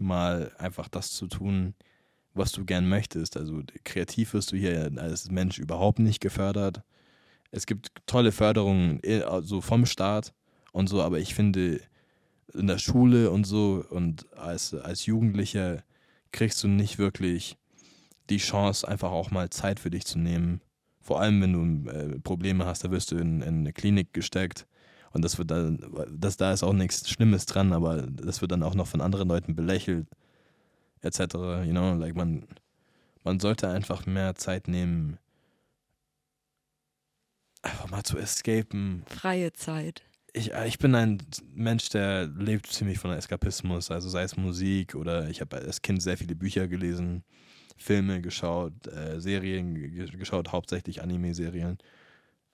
[0.00, 1.74] mal einfach das zu tun,
[2.34, 3.36] was du gern möchtest.
[3.36, 6.82] Also kreativ wirst du hier als Mensch überhaupt nicht gefördert.
[7.50, 10.34] Es gibt tolle Förderungen so also vom Staat
[10.72, 11.80] und so, aber ich finde
[12.54, 15.82] in der Schule und so und als, als Jugendlicher
[16.32, 17.56] kriegst du nicht wirklich
[18.30, 20.60] die Chance, einfach auch mal Zeit für dich zu nehmen.
[21.00, 21.52] Vor allem, wenn
[21.84, 24.66] du äh, Probleme hast, da wirst du in, in eine Klinik gesteckt
[25.12, 25.78] und das wird dann,
[26.10, 29.28] das, da ist auch nichts Schlimmes dran, aber das wird dann auch noch von anderen
[29.28, 30.06] Leuten belächelt,
[31.00, 31.18] etc.
[31.64, 32.46] You know, like man,
[33.24, 35.18] man sollte einfach mehr Zeit nehmen,
[37.62, 39.04] einfach mal zu escapen.
[39.06, 40.02] Freie Zeit.
[40.34, 41.18] Ich, ich bin ein
[41.54, 46.02] Mensch, der lebt ziemlich von Eskapismus, also sei es Musik oder ich habe als Kind
[46.02, 47.24] sehr viele Bücher gelesen,
[47.78, 49.74] Filme geschaut, äh, Serien
[50.18, 51.78] geschaut, hauptsächlich Anime-Serien.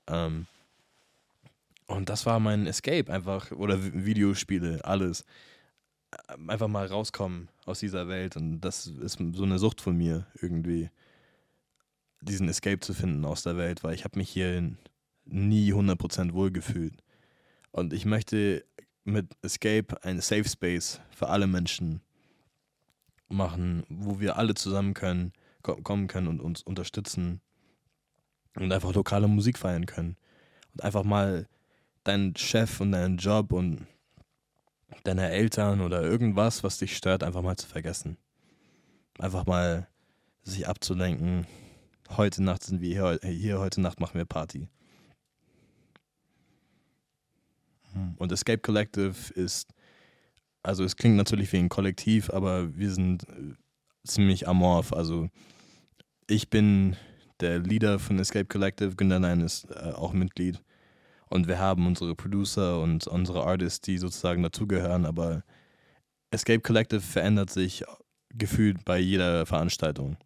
[0.06, 0.46] Ähm,
[1.86, 5.24] und das war mein Escape einfach, oder Videospiele, alles.
[6.48, 8.36] Einfach mal rauskommen aus dieser Welt.
[8.36, 10.90] Und das ist so eine Sucht von mir, irgendwie,
[12.20, 14.72] diesen Escape zu finden aus der Welt, weil ich habe mich hier
[15.24, 16.94] nie 100% wohlgefühlt.
[17.70, 18.64] Und ich möchte
[19.04, 22.00] mit Escape ein Safe Space für alle Menschen
[23.28, 27.40] machen, wo wir alle zusammen können, kommen können und uns unterstützen
[28.56, 30.16] und einfach lokale Musik feiern können.
[30.72, 31.48] Und einfach mal
[32.04, 33.86] deinen Chef und deinen Job und
[35.02, 38.16] deine Eltern oder irgendwas, was dich stört, einfach mal zu vergessen.
[39.18, 39.88] Einfach mal
[40.42, 41.46] sich abzulenken.
[42.10, 44.68] Heute Nacht sind wir hier, hier heute Nacht machen wir Party.
[47.92, 48.14] Hm.
[48.18, 49.68] Und Escape Collective ist,
[50.62, 53.54] also es klingt natürlich wie ein Kollektiv, aber wir sind äh,
[54.04, 54.92] ziemlich amorph.
[54.92, 55.28] Also
[56.26, 56.96] ich bin
[57.40, 60.62] der Leader von Escape Collective, Günderlein, ist äh, auch Mitglied.
[61.28, 65.42] Und wir haben unsere Producer und unsere Artists, die sozusagen dazugehören, aber
[66.30, 67.84] Escape Collective verändert sich
[68.30, 70.16] gefühlt bei jeder Veranstaltung.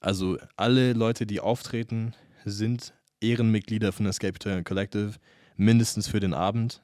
[0.00, 5.14] Also alle Leute, die auftreten, sind Ehrenmitglieder von Escape Collective,
[5.56, 6.82] mindestens für den Abend.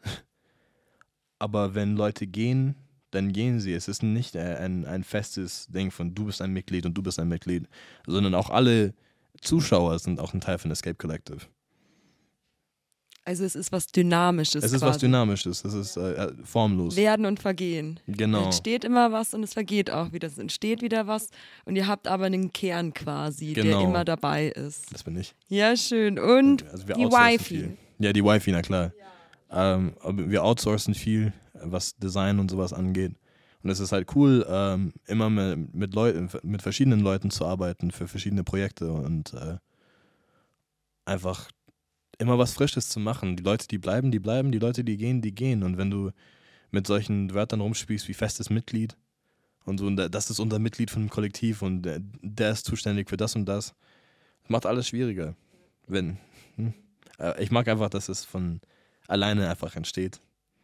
[1.39, 2.77] Aber wenn Leute gehen,
[3.11, 3.75] dann gehen sie.
[3.75, 7.19] Es ist nicht ein, ein festes Ding von du bist ein Mitglied und du bist
[7.19, 7.69] ein Mitglied,
[8.07, 8.95] sondern auch alle
[9.41, 11.41] Zuschauer sind auch ein Teil von Escape Collective.
[13.25, 14.65] Also es ist was Dynamisches.
[14.65, 14.91] Es ist quasi.
[14.95, 16.97] was Dynamisches, es ist äh, formlos.
[16.97, 18.01] Werden und vergehen.
[18.09, 18.41] Genau.
[18.41, 20.27] Es entsteht immer was und es vergeht auch wieder.
[20.27, 21.29] Es entsteht wieder was
[21.65, 23.85] und ihr habt aber einen Kern quasi, der Genau.
[23.85, 24.93] immer dabei ist.
[24.93, 25.35] Das bin ich.
[25.49, 26.19] Ja, schön.
[26.19, 27.39] Und Also die Wifi.
[27.45, 27.77] Viel.
[28.01, 28.93] Ja, die Wifi, na klar.
[29.51, 33.13] Ähm, aber wir outsourcen viel, was Design und sowas angeht.
[33.63, 37.93] Und es ist halt cool, ähm, immer mit, mit Leuten, mit verschiedenen Leuten zu arbeiten
[37.93, 39.59] für verschiedene Projekte und äh,
[41.05, 41.49] einfach
[42.23, 43.37] immer was Frisches zu machen.
[43.37, 45.63] Die Leute, die bleiben, die bleiben, die Leute, die gehen, die gehen.
[45.63, 46.11] Und wenn du
[46.71, 48.97] mit solchen Wörtern rumspielst wie festes Mitglied
[49.67, 52.65] und so, und da- das ist unser Mitglied von dem Kollektiv und der, der ist
[52.67, 53.75] zuständig für das und das,
[54.49, 55.35] macht alles schwieriger.
[55.87, 56.17] Wenn.
[56.57, 56.73] Hm?
[57.19, 58.61] Äh, Ich mag einfach, dass es von
[59.09, 60.21] alleine einfach entsteht.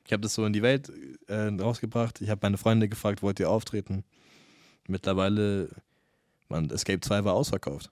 [0.07, 0.91] Ich habe das so in die Welt
[1.27, 2.23] äh, rausgebracht.
[2.23, 4.05] Ich habe meine Freunde gefragt, wollt ihr auftreten?
[4.87, 5.69] Mittlerweile,
[6.49, 7.91] man, Escape 2 war ausverkauft.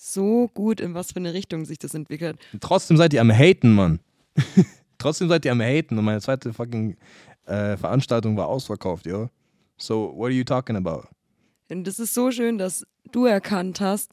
[0.00, 2.38] So gut, in was für eine Richtung sich das entwickelt.
[2.52, 3.98] Und trotzdem seid ihr am Haten, Mann.
[4.98, 6.96] trotzdem seid ihr am Haten und meine zweite fucking
[7.46, 9.28] äh, Veranstaltung war ausverkauft, yo.
[9.76, 11.08] So, what are you talking about?
[11.68, 14.12] Und das ist so schön, dass du erkannt hast,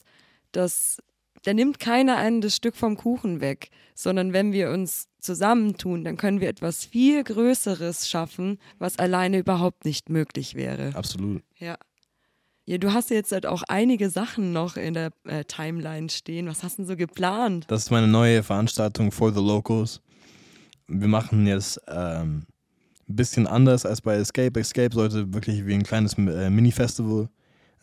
[0.50, 0.98] dass
[1.44, 6.16] da nimmt keiner einen das Stück vom Kuchen weg, sondern wenn wir uns zusammentun, dann
[6.16, 10.96] können wir etwas viel Größeres schaffen, was alleine überhaupt nicht möglich wäre.
[10.96, 11.44] Absolut.
[11.58, 11.78] Ja.
[12.68, 16.48] Ja, du hast jetzt halt auch einige Sachen noch in der äh, Timeline stehen.
[16.48, 17.64] Was hast du denn so geplant?
[17.68, 20.00] Das ist meine neue Veranstaltung for the Locals.
[20.88, 22.46] Wir machen jetzt ähm,
[23.08, 24.58] ein bisschen anders als bei Escape.
[24.58, 27.28] Escape sollte wirklich wie ein kleines äh, Mini-Festival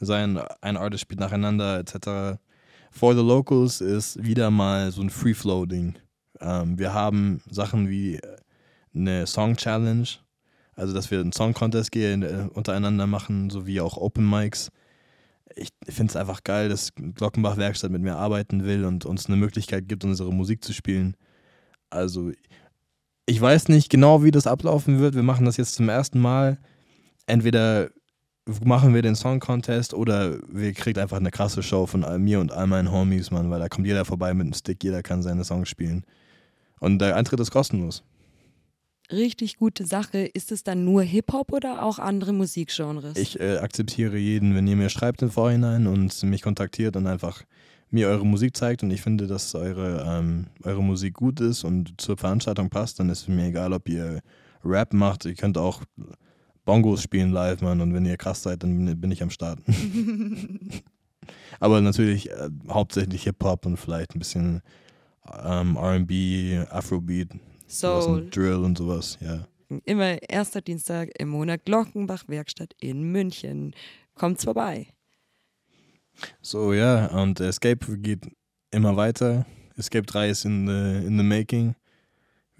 [0.01, 0.37] sein.
[0.59, 2.37] Ein Artist spielt nacheinander etc.
[2.91, 5.95] For the Locals ist wieder mal so ein Free-Flow-Ding.
[6.41, 8.19] Ähm, wir haben Sachen wie
[8.93, 10.07] eine Song-Challenge,
[10.75, 14.71] also dass wir einen Song-Contest gehen, äh, untereinander machen, sowie auch Open Mics.
[15.55, 19.35] Ich finde es einfach geil, dass Glockenbach Werkstatt mit mir arbeiten will und uns eine
[19.35, 21.15] Möglichkeit gibt, unsere Musik zu spielen.
[21.89, 22.31] Also
[23.25, 25.15] ich weiß nicht genau, wie das ablaufen wird.
[25.15, 26.57] Wir machen das jetzt zum ersten Mal.
[27.27, 27.89] Entweder
[28.63, 32.51] machen wir den Song Contest oder wir kriegen einfach eine krasse Show von mir und
[32.51, 35.45] all meinen Homies, Mann, weil da kommt jeder vorbei mit einem Stick, jeder kann seine
[35.45, 36.03] Songs spielen.
[36.79, 38.03] Und der Eintritt ist kostenlos.
[39.13, 40.19] Richtig gute Sache.
[40.25, 43.15] Ist es dann nur Hip-Hop oder auch andere Musikgenres?
[43.17, 47.43] Ich äh, akzeptiere jeden, wenn ihr mir schreibt im Vorhinein und mich kontaktiert und einfach
[47.91, 52.01] mir eure Musik zeigt und ich finde, dass eure, ähm, eure Musik gut ist und
[52.01, 54.21] zur Veranstaltung passt, dann ist es mir egal, ob ihr
[54.65, 55.25] Rap macht.
[55.25, 55.83] Ihr könnt auch
[56.65, 57.81] Bongos spielen live, Mann.
[57.81, 59.59] Und wenn ihr krass seid, dann bin- ich am Start.
[61.59, 64.61] Aber natürlich äh, hauptsächlich Hip-Hop und vielleicht ein bisschen
[65.45, 67.29] ähm, RB, Afrobeat,
[67.73, 68.29] Soul.
[68.29, 69.47] Drill und sowas, ja.
[69.85, 73.73] Immer erster Dienstag im Monat Glockenbach Werkstatt in München.
[74.13, 74.87] Kommt's vorbei.
[76.41, 78.27] So, ja, und Escape geht
[78.69, 79.47] immer weiter.
[79.75, 81.75] Escape 3 ist in the, in the making.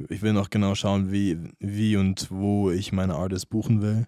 [0.09, 4.07] Ich will noch genau schauen, wie, wie und wo ich meine Artists buchen will.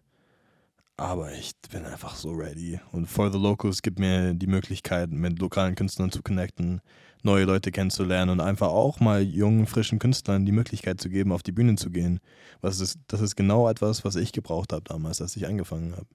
[0.97, 2.79] Aber ich bin einfach so ready.
[2.91, 6.81] Und For the Locals gibt mir die Möglichkeit, mit lokalen Künstlern zu connecten,
[7.25, 11.43] neue Leute kennenzulernen und einfach auch mal jungen, frischen Künstlern die Möglichkeit zu geben, auf
[11.43, 12.19] die Bühne zu gehen.
[12.61, 16.07] Was ist, das ist genau etwas, was ich gebraucht habe damals, als ich angefangen habe.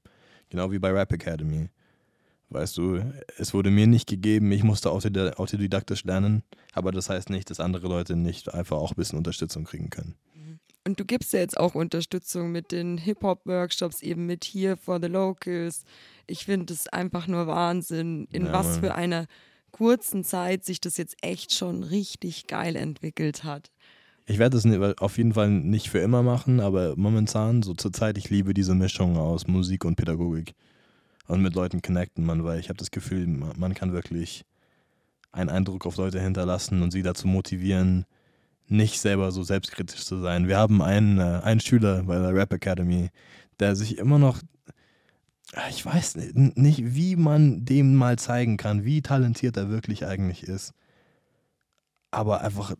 [0.48, 1.68] Genau wie bei Rap Academy.
[2.48, 3.00] Weißt du,
[3.38, 6.42] es wurde mir nicht gegeben, ich musste autodid- autodidaktisch lernen,
[6.72, 10.16] aber das heißt nicht, dass andere Leute nicht einfach auch ein bisschen Unterstützung kriegen können.
[10.84, 15.08] Und du gibst ja jetzt auch Unterstützung mit den Hip-Hop-Workshops, eben mit hier for the
[15.08, 15.84] Locals.
[16.26, 19.26] Ich finde es einfach nur Wahnsinn, in Ja, was für einer
[19.70, 23.70] kurzen Zeit sich das jetzt echt schon richtig geil entwickelt hat.
[24.26, 28.16] Ich werde das auf jeden Fall nicht für immer machen, aber momentan, so zur Zeit,
[28.16, 30.54] ich liebe diese Mischung aus Musik und Pädagogik.
[31.26, 34.44] Und mit Leuten connecten, man, weil ich habe das Gefühl, ma- man kann wirklich
[35.32, 38.04] einen Eindruck auf Leute hinterlassen und sie dazu motivieren,
[38.66, 40.48] nicht selber so selbstkritisch zu sein.
[40.48, 43.10] Wir haben einen, äh, einen Schüler bei der Rap Academy,
[43.58, 44.40] der sich immer noch,
[45.68, 50.44] ich weiß ni- nicht, wie man dem mal zeigen kann, wie talentiert er wirklich eigentlich
[50.44, 50.74] ist.
[52.10, 52.74] Aber einfach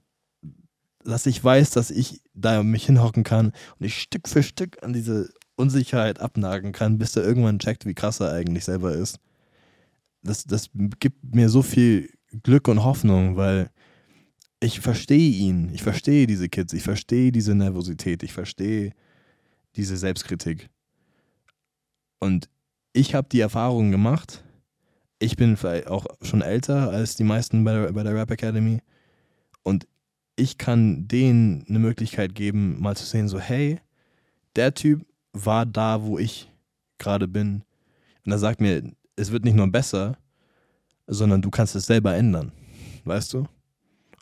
[1.05, 4.93] dass ich weiß, dass ich da mich hinhocken kann und ich Stück für Stück an
[4.93, 9.19] diese Unsicherheit abnagen kann, bis er irgendwann checkt, wie krass er eigentlich selber ist.
[10.23, 12.11] das, das gibt mir so viel
[12.43, 13.71] Glück und Hoffnung, weil
[14.61, 18.93] ich verstehe ihn, ich verstehe diese Kids, ich verstehe diese Nervosität, ich verstehe
[19.77, 20.69] diese Selbstkritik.
[22.19, 22.51] Und
[22.93, 24.45] ich habe die Erfahrung gemacht,
[25.19, 28.81] ich bin vielleicht auch schon älter als die meisten bei der, bei der Rap Academy
[29.63, 29.87] und
[30.37, 33.79] ich kann denen eine Möglichkeit geben, mal zu sehen, so hey,
[34.57, 36.51] der Typ war da, wo ich
[36.99, 37.63] gerade bin.
[38.25, 38.83] Und er sagt mir,
[39.17, 40.17] es wird nicht nur besser,
[41.07, 42.53] sondern du kannst es selber ändern.
[43.05, 43.47] Weißt du?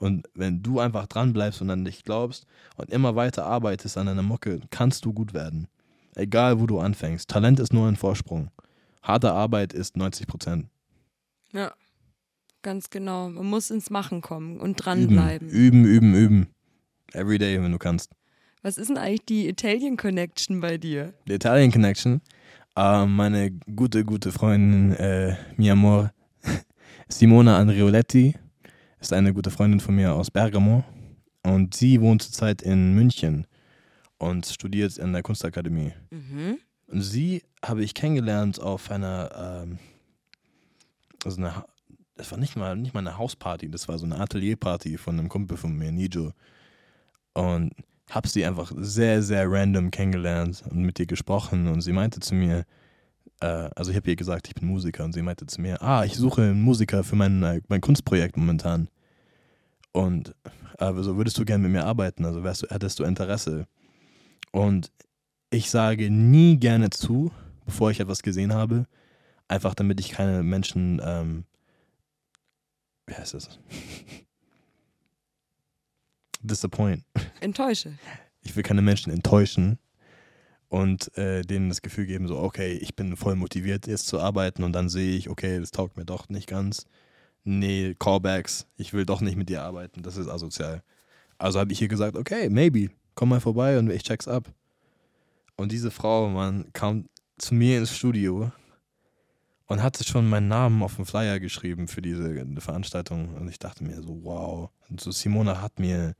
[0.01, 4.07] Und wenn du einfach dran bleibst und an dich glaubst und immer weiter arbeitest an
[4.07, 5.69] deiner Mucke, kannst du gut werden.
[6.19, 7.31] Egal, wo du anfängst.
[7.31, 8.51] Talent ist nur ein Vorsprung.
[9.03, 10.67] Harte Arbeit ist 90 Prozent.
[11.53, 11.73] Ja,
[12.63, 13.31] ganz genau.
[13.31, 15.49] Man muss ins Machen kommen und dranbleiben.
[15.49, 16.47] Üben, üben, üben, üben.
[17.13, 18.11] Every day, wenn du kannst.
[18.63, 21.15] Was ist denn eigentlich die Italian Connection bei dir?
[21.29, 22.21] Die Italian Connection.
[22.77, 26.13] Uh, meine gute, gute Freundin, äh, mi amor,
[27.09, 28.35] Simona Andrioletti,
[29.01, 30.85] ist eine gute Freundin von mir aus Bergamo.
[31.45, 33.47] Und sie wohnt zurzeit in München
[34.19, 35.93] und studiert in der Kunstakademie.
[36.11, 36.59] Mhm.
[36.89, 39.79] Und sie habe ich kennengelernt auf einer, ähm,
[41.25, 41.65] also eine,
[42.17, 45.29] das war nicht mal, nicht mal eine Hausparty, das war so eine Atelierparty von einem
[45.29, 46.33] Kumpel von mir, Nijo.
[47.35, 47.73] Und
[48.11, 51.69] habe sie einfach sehr, sehr random kennengelernt und mit ihr gesprochen.
[51.69, 52.65] Und sie meinte zu mir,
[53.41, 55.05] äh, also ich habe ihr gesagt, ich bin Musiker.
[55.05, 58.37] Und sie meinte zu mir, ah, ich suche einen Musiker für mein, äh, mein Kunstprojekt
[58.37, 58.89] momentan.
[59.93, 60.35] Und
[60.79, 62.25] also würdest du gerne mit mir arbeiten?
[62.25, 63.67] Also wärst du, hättest du Interesse?
[64.53, 64.93] Und
[65.51, 67.31] ich sage nie gerne zu,
[67.65, 68.87] bevor ich etwas gesehen habe.
[69.47, 71.45] Einfach damit ich keine Menschen, ähm,
[73.07, 73.59] wie heißt das?
[76.43, 77.05] Disappoint.
[77.41, 77.99] Enttäusche.
[78.43, 79.79] Ich will keine Menschen enttäuschen
[80.69, 84.63] und äh, denen das Gefühl geben, so, okay, ich bin voll motiviert, jetzt zu arbeiten
[84.63, 86.87] und dann sehe ich, okay, das taugt mir doch nicht ganz.
[87.45, 90.83] Nee, Callbacks, ich will doch nicht mit dir arbeiten, das ist asozial.
[91.39, 94.49] Also habe ich ihr gesagt, okay, maybe, komm mal vorbei und ich check's ab.
[95.57, 98.53] Und diese Frau, man, kam zu mir ins Studio
[99.67, 103.35] und hatte schon meinen Namen auf dem Flyer geschrieben für diese Veranstaltung.
[103.35, 104.71] Und ich dachte mir so, wow.
[104.89, 106.15] Und so Simona hat mir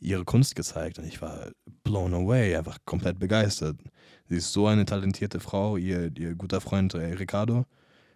[0.00, 1.52] ihre Kunst gezeigt und ich war
[1.84, 3.76] blown away, einfach komplett begeistert.
[4.28, 7.64] Sie ist so eine talentierte Frau, ihr, ihr guter Freund äh, Ricardo.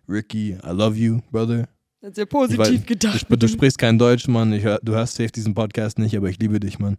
[0.08, 1.68] Ricky, I love you, brother.
[2.02, 3.26] Hat sehr positiv weiß, gedacht.
[3.28, 4.52] Du, du sprichst kein Deutsch, Mann.
[4.52, 6.98] Ich, du hörst safe diesen Podcast nicht, aber ich liebe dich, Mann.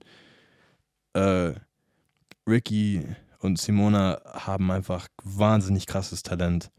[1.15, 1.53] Äh,
[2.47, 3.03] Ricky
[3.39, 6.71] und Simona haben einfach wahnsinnig krasses Talent.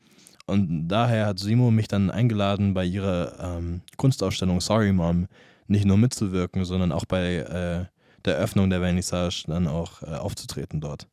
[0.47, 5.27] Und daher hat Simo mich dann eingeladen, bei ihrer ähm, Kunstausstellung Sorry Mom
[5.67, 7.87] nicht nur mitzuwirken, sondern auch bei äh,
[8.25, 11.09] der Eröffnung der Vernissage dann auch äh, aufzutreten dort.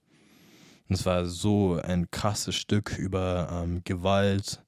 [0.89, 4.61] Und es war so ein krasses Stück über ähm, Gewalt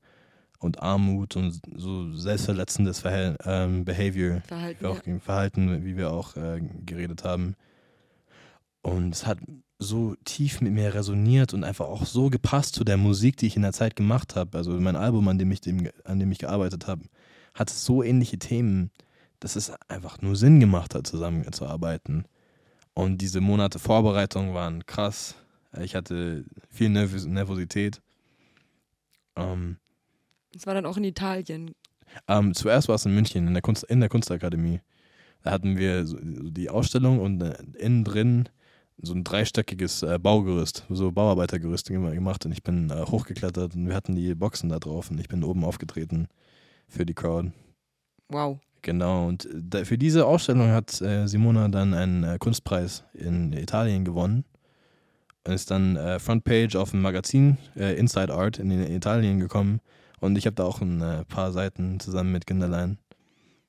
[0.59, 5.19] und Armut und so selbstverletzendes Verhält ähm, Behavior, Verhalten, wie auch ja.
[5.19, 7.55] Verhalten, wie wir auch äh, geredet haben.
[8.85, 9.39] Und es hat
[9.79, 13.55] so tief mit mir resoniert und einfach auch so gepasst zu der Musik, die ich
[13.55, 14.55] in der Zeit gemacht habe.
[14.55, 17.01] Also mein Album, an dem ich, dem, an dem ich gearbeitet habe,
[17.55, 18.91] hatte so ähnliche Themen,
[19.39, 22.25] dass es einfach nur Sinn gemacht hat, zusammenzuarbeiten.
[22.93, 25.33] Und diese Monate Vorbereitung waren krass.
[25.81, 28.03] Ich hatte viel Nervos Nervosität.
[29.35, 29.77] Ähm,
[30.55, 31.71] Es war dann auch in Italien.
[32.27, 34.79] ähm, zuerst war es in München, in der, Kunst, in der Kunstakademie.
[35.41, 38.47] Da hatten wir so so die Ausstellung und äh, innen drin
[39.01, 43.87] so ein dreistöckiges äh, Baugerüst, so Bauarbeitergerüst gem- gemacht und ich bin äh, hochgeklettert und
[43.87, 46.27] wir hatten die Boxen da drauf und ich bin oben aufgetreten
[46.87, 47.51] für die Crowd.
[48.29, 48.59] Wow.
[48.81, 53.53] Genau, und äh, da, für diese Ausstellung hat äh, Simona dann einen äh, Kunstpreis in
[53.53, 54.45] Italien gewonnen
[55.45, 59.81] und ist dann äh, Frontpage auf dem Magazin Inside Art in, Italien gekommen
[60.19, 62.97] und ich habe da auch ein paar Seiten zusammen mit Kinderlein.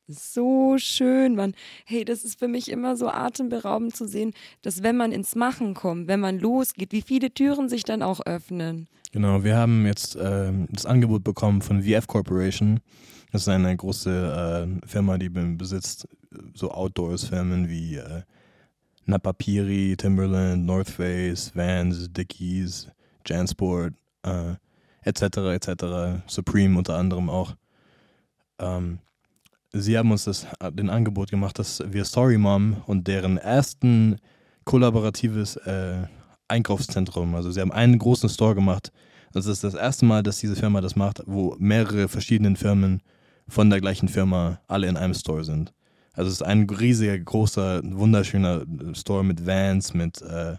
[0.08, 1.54] So schön, Mann.
[1.84, 5.74] Hey, das ist für mich immer so atemberaubend zu sehen, dass wenn man ins Machen
[5.74, 8.86] kommt, wenn man losgeht, wie viele Türen sich dann auch öffnen.
[9.12, 12.80] Genau, wir haben jetzt ähm, das Angebot bekommen von VF Corporation.
[13.32, 18.22] Das ist eine große äh, Firma, die be- besitzt äh, so Outdoors-Firmen wie äh,
[19.07, 22.88] Napapiri, Timberland, North Face, Vans, Dickies,
[23.26, 24.54] Jansport, äh,
[25.02, 25.22] etc.
[25.54, 26.22] etc.
[26.26, 27.57] Supreme unter anderem auch.
[28.59, 28.98] Ähm,
[29.72, 34.18] sie haben uns das, den Angebot gemacht, dass wir Story Mom und deren ersten
[34.64, 36.04] kollaboratives äh,
[36.48, 38.92] Einkaufszentrum, also sie haben einen großen Store gemacht.
[39.32, 43.02] Das ist das erste Mal, dass diese Firma das macht, wo mehrere verschiedene Firmen
[43.48, 45.72] von der gleichen Firma alle in einem Store sind.
[46.12, 48.64] Also es ist ein riesiger, großer, wunderschöner
[48.94, 50.56] Store mit Vans, mit äh,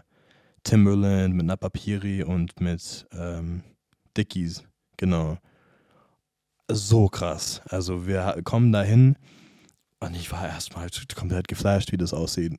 [0.62, 3.62] Timberland, mit Napapiri und mit ähm,
[4.16, 4.62] Dickies.
[4.96, 5.38] Genau.
[6.70, 7.62] So krass.
[7.68, 9.16] Also wir kommen dahin
[10.00, 12.54] und ich war erstmal komplett geflasht, wie das aussieht.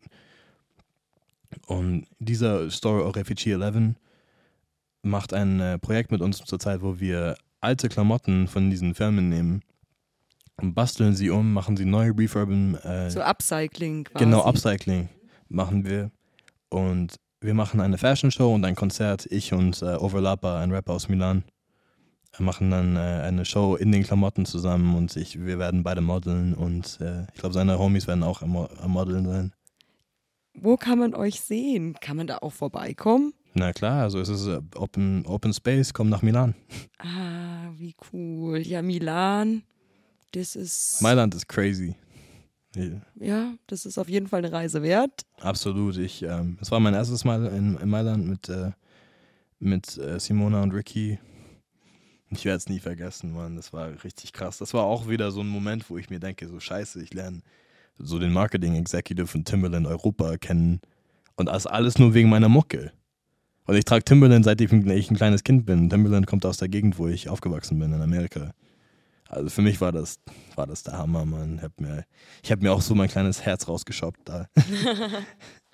[1.68, 3.96] Und dieser Store of Refugee 11
[5.02, 9.62] macht ein äh, Projekt mit uns zurzeit, wo wir alte Klamotten von diesen Firmen nehmen
[10.58, 12.76] und basteln sie um, machen sie neu, refurben.
[12.76, 14.26] Äh, So Upcycling quasi.
[14.26, 15.10] Genau, Upcycling
[15.48, 16.12] machen wir.
[16.70, 19.26] Und wir machen eine Fashion Show und ein Konzert.
[19.32, 21.44] Ich und äh, Overlapper, ein Rapper aus Milan,
[22.38, 26.54] machen dann äh, eine Show in den Klamotten zusammen und ich, wir werden beide modeln
[26.54, 29.54] und äh, ich glaube, seine Homies werden auch am, am Modeln sein.
[30.54, 31.96] Wo kann man euch sehen?
[32.02, 33.34] Kann man da auch vorbeikommen?
[33.54, 36.54] Na klar, also es ist äh, Open, Open Space, komm nach Milan.
[37.00, 38.60] Ah, wie cool.
[38.60, 39.64] Ja, Milan,
[40.34, 41.02] das ist.
[41.02, 41.96] Mailand ist crazy.
[42.76, 45.26] Ja, Ja, das ist auf jeden Fall eine Reise wert.
[45.42, 45.98] absolut.
[45.98, 48.72] Ich, ähm, es war mein erstes Mal in, in Mailand mit, äh,
[49.58, 51.18] mit äh, Simona und Ricky.
[52.32, 53.56] Ich werde es nie vergessen, Mann.
[53.56, 54.58] Das war richtig krass.
[54.60, 57.42] Das war auch wieder so ein Moment, wo ich mir denke, so scheiße, ich lerne
[57.98, 60.80] so den Marketing Executive von Timberland Europa kennen.
[61.36, 62.92] Und das alles nur wegen meiner Mucke.
[63.66, 65.90] Und ich trage Timberland, seitdem ich ein kleines Kind bin.
[65.90, 68.54] Timberland kommt aus der Gegend, wo ich aufgewachsen bin, in Amerika.
[69.28, 70.20] Also für mich war das,
[70.56, 71.58] war das der Hammer, Mann.
[71.58, 72.06] Ich habe mir,
[72.44, 74.48] ich hab mir auch so mein kleines Herz rausgeschoppt da.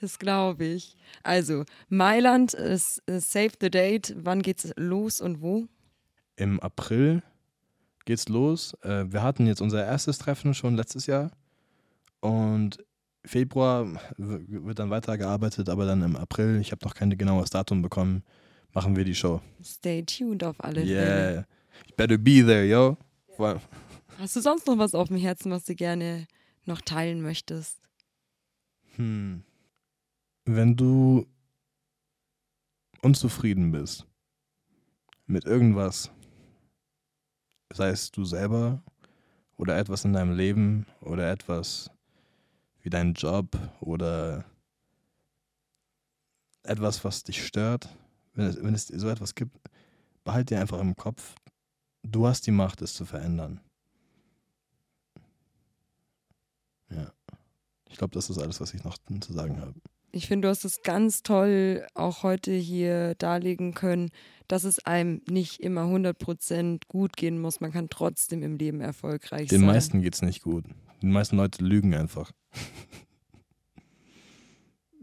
[0.00, 0.96] Das glaube ich.
[1.22, 4.14] Also, Mailand ist äh, Save the Date.
[4.18, 5.66] Wann geht's los und wo?
[6.36, 7.22] Im April
[8.04, 8.74] geht's los.
[8.82, 11.30] Äh, wir hatten jetzt unser erstes Treffen schon letztes Jahr.
[12.20, 12.84] Und
[13.24, 13.86] Februar
[14.18, 18.22] wird dann weitergearbeitet, aber dann im April, ich habe noch kein genaues Datum bekommen,
[18.72, 19.40] machen wir die Show.
[19.62, 21.34] Stay tuned auf alle Fälle.
[21.34, 21.46] Yeah.
[21.96, 22.96] Better be there, yo.
[23.36, 23.60] Vor-
[24.18, 26.26] Hast du sonst noch was auf dem Herzen, was du gerne
[26.66, 27.80] noch teilen möchtest?
[28.96, 29.42] Hm.
[30.44, 31.26] Wenn du
[33.02, 34.06] unzufrieden bist
[35.26, 36.10] mit irgendwas,
[37.72, 38.82] sei es du selber
[39.56, 41.90] oder etwas in deinem Leben oder etwas
[42.82, 44.44] wie dein Job oder
[46.62, 47.88] etwas, was dich stört,
[48.34, 49.56] wenn es, wenn es so etwas gibt,
[50.24, 51.34] behalte dir einfach im Kopf,
[52.02, 53.60] du hast die Macht, es zu verändern.
[56.90, 57.12] Ja.
[57.88, 59.74] Ich glaube, das ist alles, was ich noch zu sagen habe.
[60.14, 64.10] Ich finde, du hast es ganz toll auch heute hier darlegen können,
[64.46, 67.60] dass es einem nicht immer 100% gut gehen muss.
[67.60, 69.66] Man kann trotzdem im Leben erfolgreich Den sein.
[69.66, 70.66] meisten geht's nicht gut.
[71.02, 72.30] Die meisten Leute lügen einfach.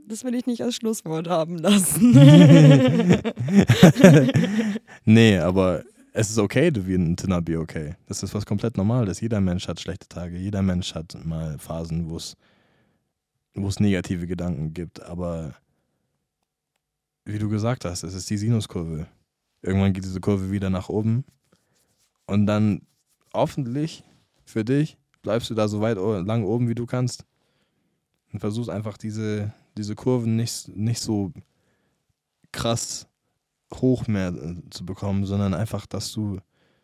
[0.07, 2.13] Das will ich nicht als Schlusswort haben lassen.
[5.03, 5.83] nee, aber
[6.13, 7.95] es ist okay, to, be, to not be okay.
[8.07, 9.19] Das ist was komplett Normales.
[9.19, 10.37] Jeder Mensch hat schlechte Tage.
[10.37, 12.37] Jeder Mensch hat mal Phasen, wo es
[13.53, 15.01] wo es negative Gedanken gibt.
[15.01, 15.55] Aber
[17.25, 19.07] wie du gesagt hast, es ist die Sinuskurve.
[19.61, 21.23] Irgendwann geht diese Kurve wieder nach oben.
[22.25, 22.81] Und dann
[23.33, 24.03] hoffentlich
[24.45, 27.25] für dich bleibst du da so weit lang oben, wie du kannst.
[28.31, 31.31] Und versuchst einfach diese, diese Kurven nicht, nicht so
[32.51, 33.07] krass
[33.73, 36.39] hoch mehr äh, zu bekommen, sondern einfach, dass du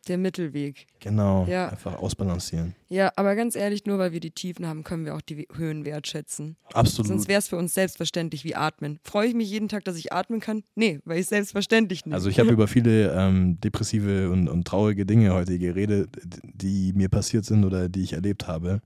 [0.08, 0.88] Der Mittelweg.
[1.00, 1.68] genau Ja.
[1.70, 2.76] einfach ausbalancieren.
[2.88, 5.84] Ja, aber ganz ehrlich, nur weil wir die Tiefen haben, können wir auch die Höhen
[5.84, 6.56] wertschätzen.
[6.74, 7.08] Absolut.
[7.08, 9.00] Sonst wäre es für uns selbstverständlich wie atmen.
[9.04, 10.64] Freue ich mich jeden Tag, dass ich atmen kann?
[10.76, 12.14] Nee, weil ich selbstverständlich nicht.
[12.14, 16.10] Also ich habe über viele ähm, depressive und, und traurige Dinge heute geredet,
[16.44, 18.82] die mir passiert sind oder die ich erlebt habe.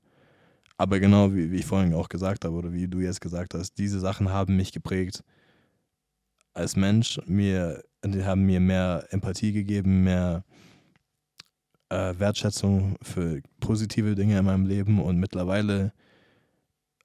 [0.77, 3.77] Aber genau wie, wie ich vorhin auch gesagt habe oder wie du jetzt gesagt hast,
[3.77, 5.23] diese Sachen haben mich geprägt
[6.55, 7.19] als Mensch.
[7.27, 10.43] Mir, die haben mir mehr Empathie gegeben, mehr
[11.91, 15.91] äh, Wertschätzung für positive Dinge in meinem Leben und mittlerweile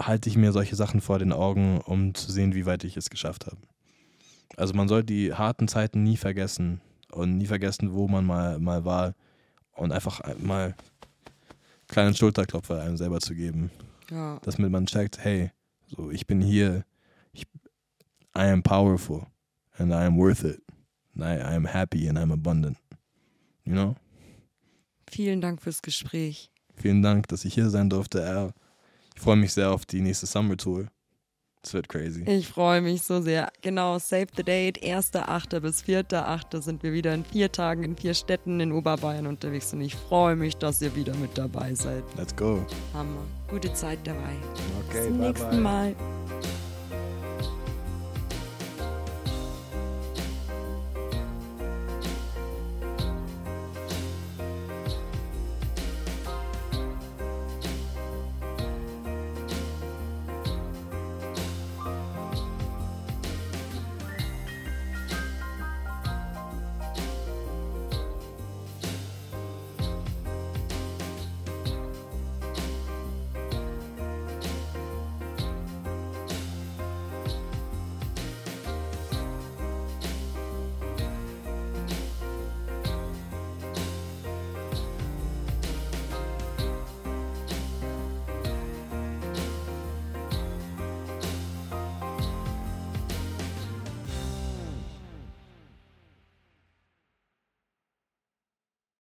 [0.01, 3.11] halte ich mir solche Sachen vor den Augen, um zu sehen, wie weit ich es
[3.11, 3.59] geschafft habe.
[4.57, 6.81] Also man soll die harten Zeiten nie vergessen
[7.11, 9.15] und nie vergessen, wo man mal, mal war
[9.73, 10.75] und einfach mal
[11.89, 13.71] kleinen Schulterklopfer einem selber zu geben,
[14.11, 14.39] ja.
[14.43, 15.51] damit man checkt, hey,
[15.87, 16.85] so ich bin hier,
[17.33, 17.43] ich,
[18.37, 19.27] I am powerful
[19.79, 20.63] and I am worth it,
[21.15, 22.77] and I, I am happy and I'm abundant,
[23.65, 23.97] you know?
[25.17, 26.51] Vielen Dank fürs Gespräch.
[26.75, 28.53] Vielen Dank, dass ich hier sein durfte.
[29.15, 30.89] Ich freue mich sehr auf die nächste Summer Tour.
[31.63, 32.23] Es wird crazy.
[32.27, 33.51] Ich freue mich so sehr.
[33.63, 35.59] Genau, Save the Date, 1.8.
[35.61, 36.61] bis 4.8.
[36.61, 40.37] sind wir wieder in vier Tagen in vier Städten in Oberbayern unterwegs und ich freue
[40.37, 42.05] mich, dass ihr wieder mit dabei seid.
[42.19, 42.65] Let's go.
[42.93, 43.25] Hammer.
[43.49, 44.37] Gute Zeit dabei.
[44.87, 45.61] Okay, Bis zum bye nächsten bye.
[45.61, 45.97] Mal.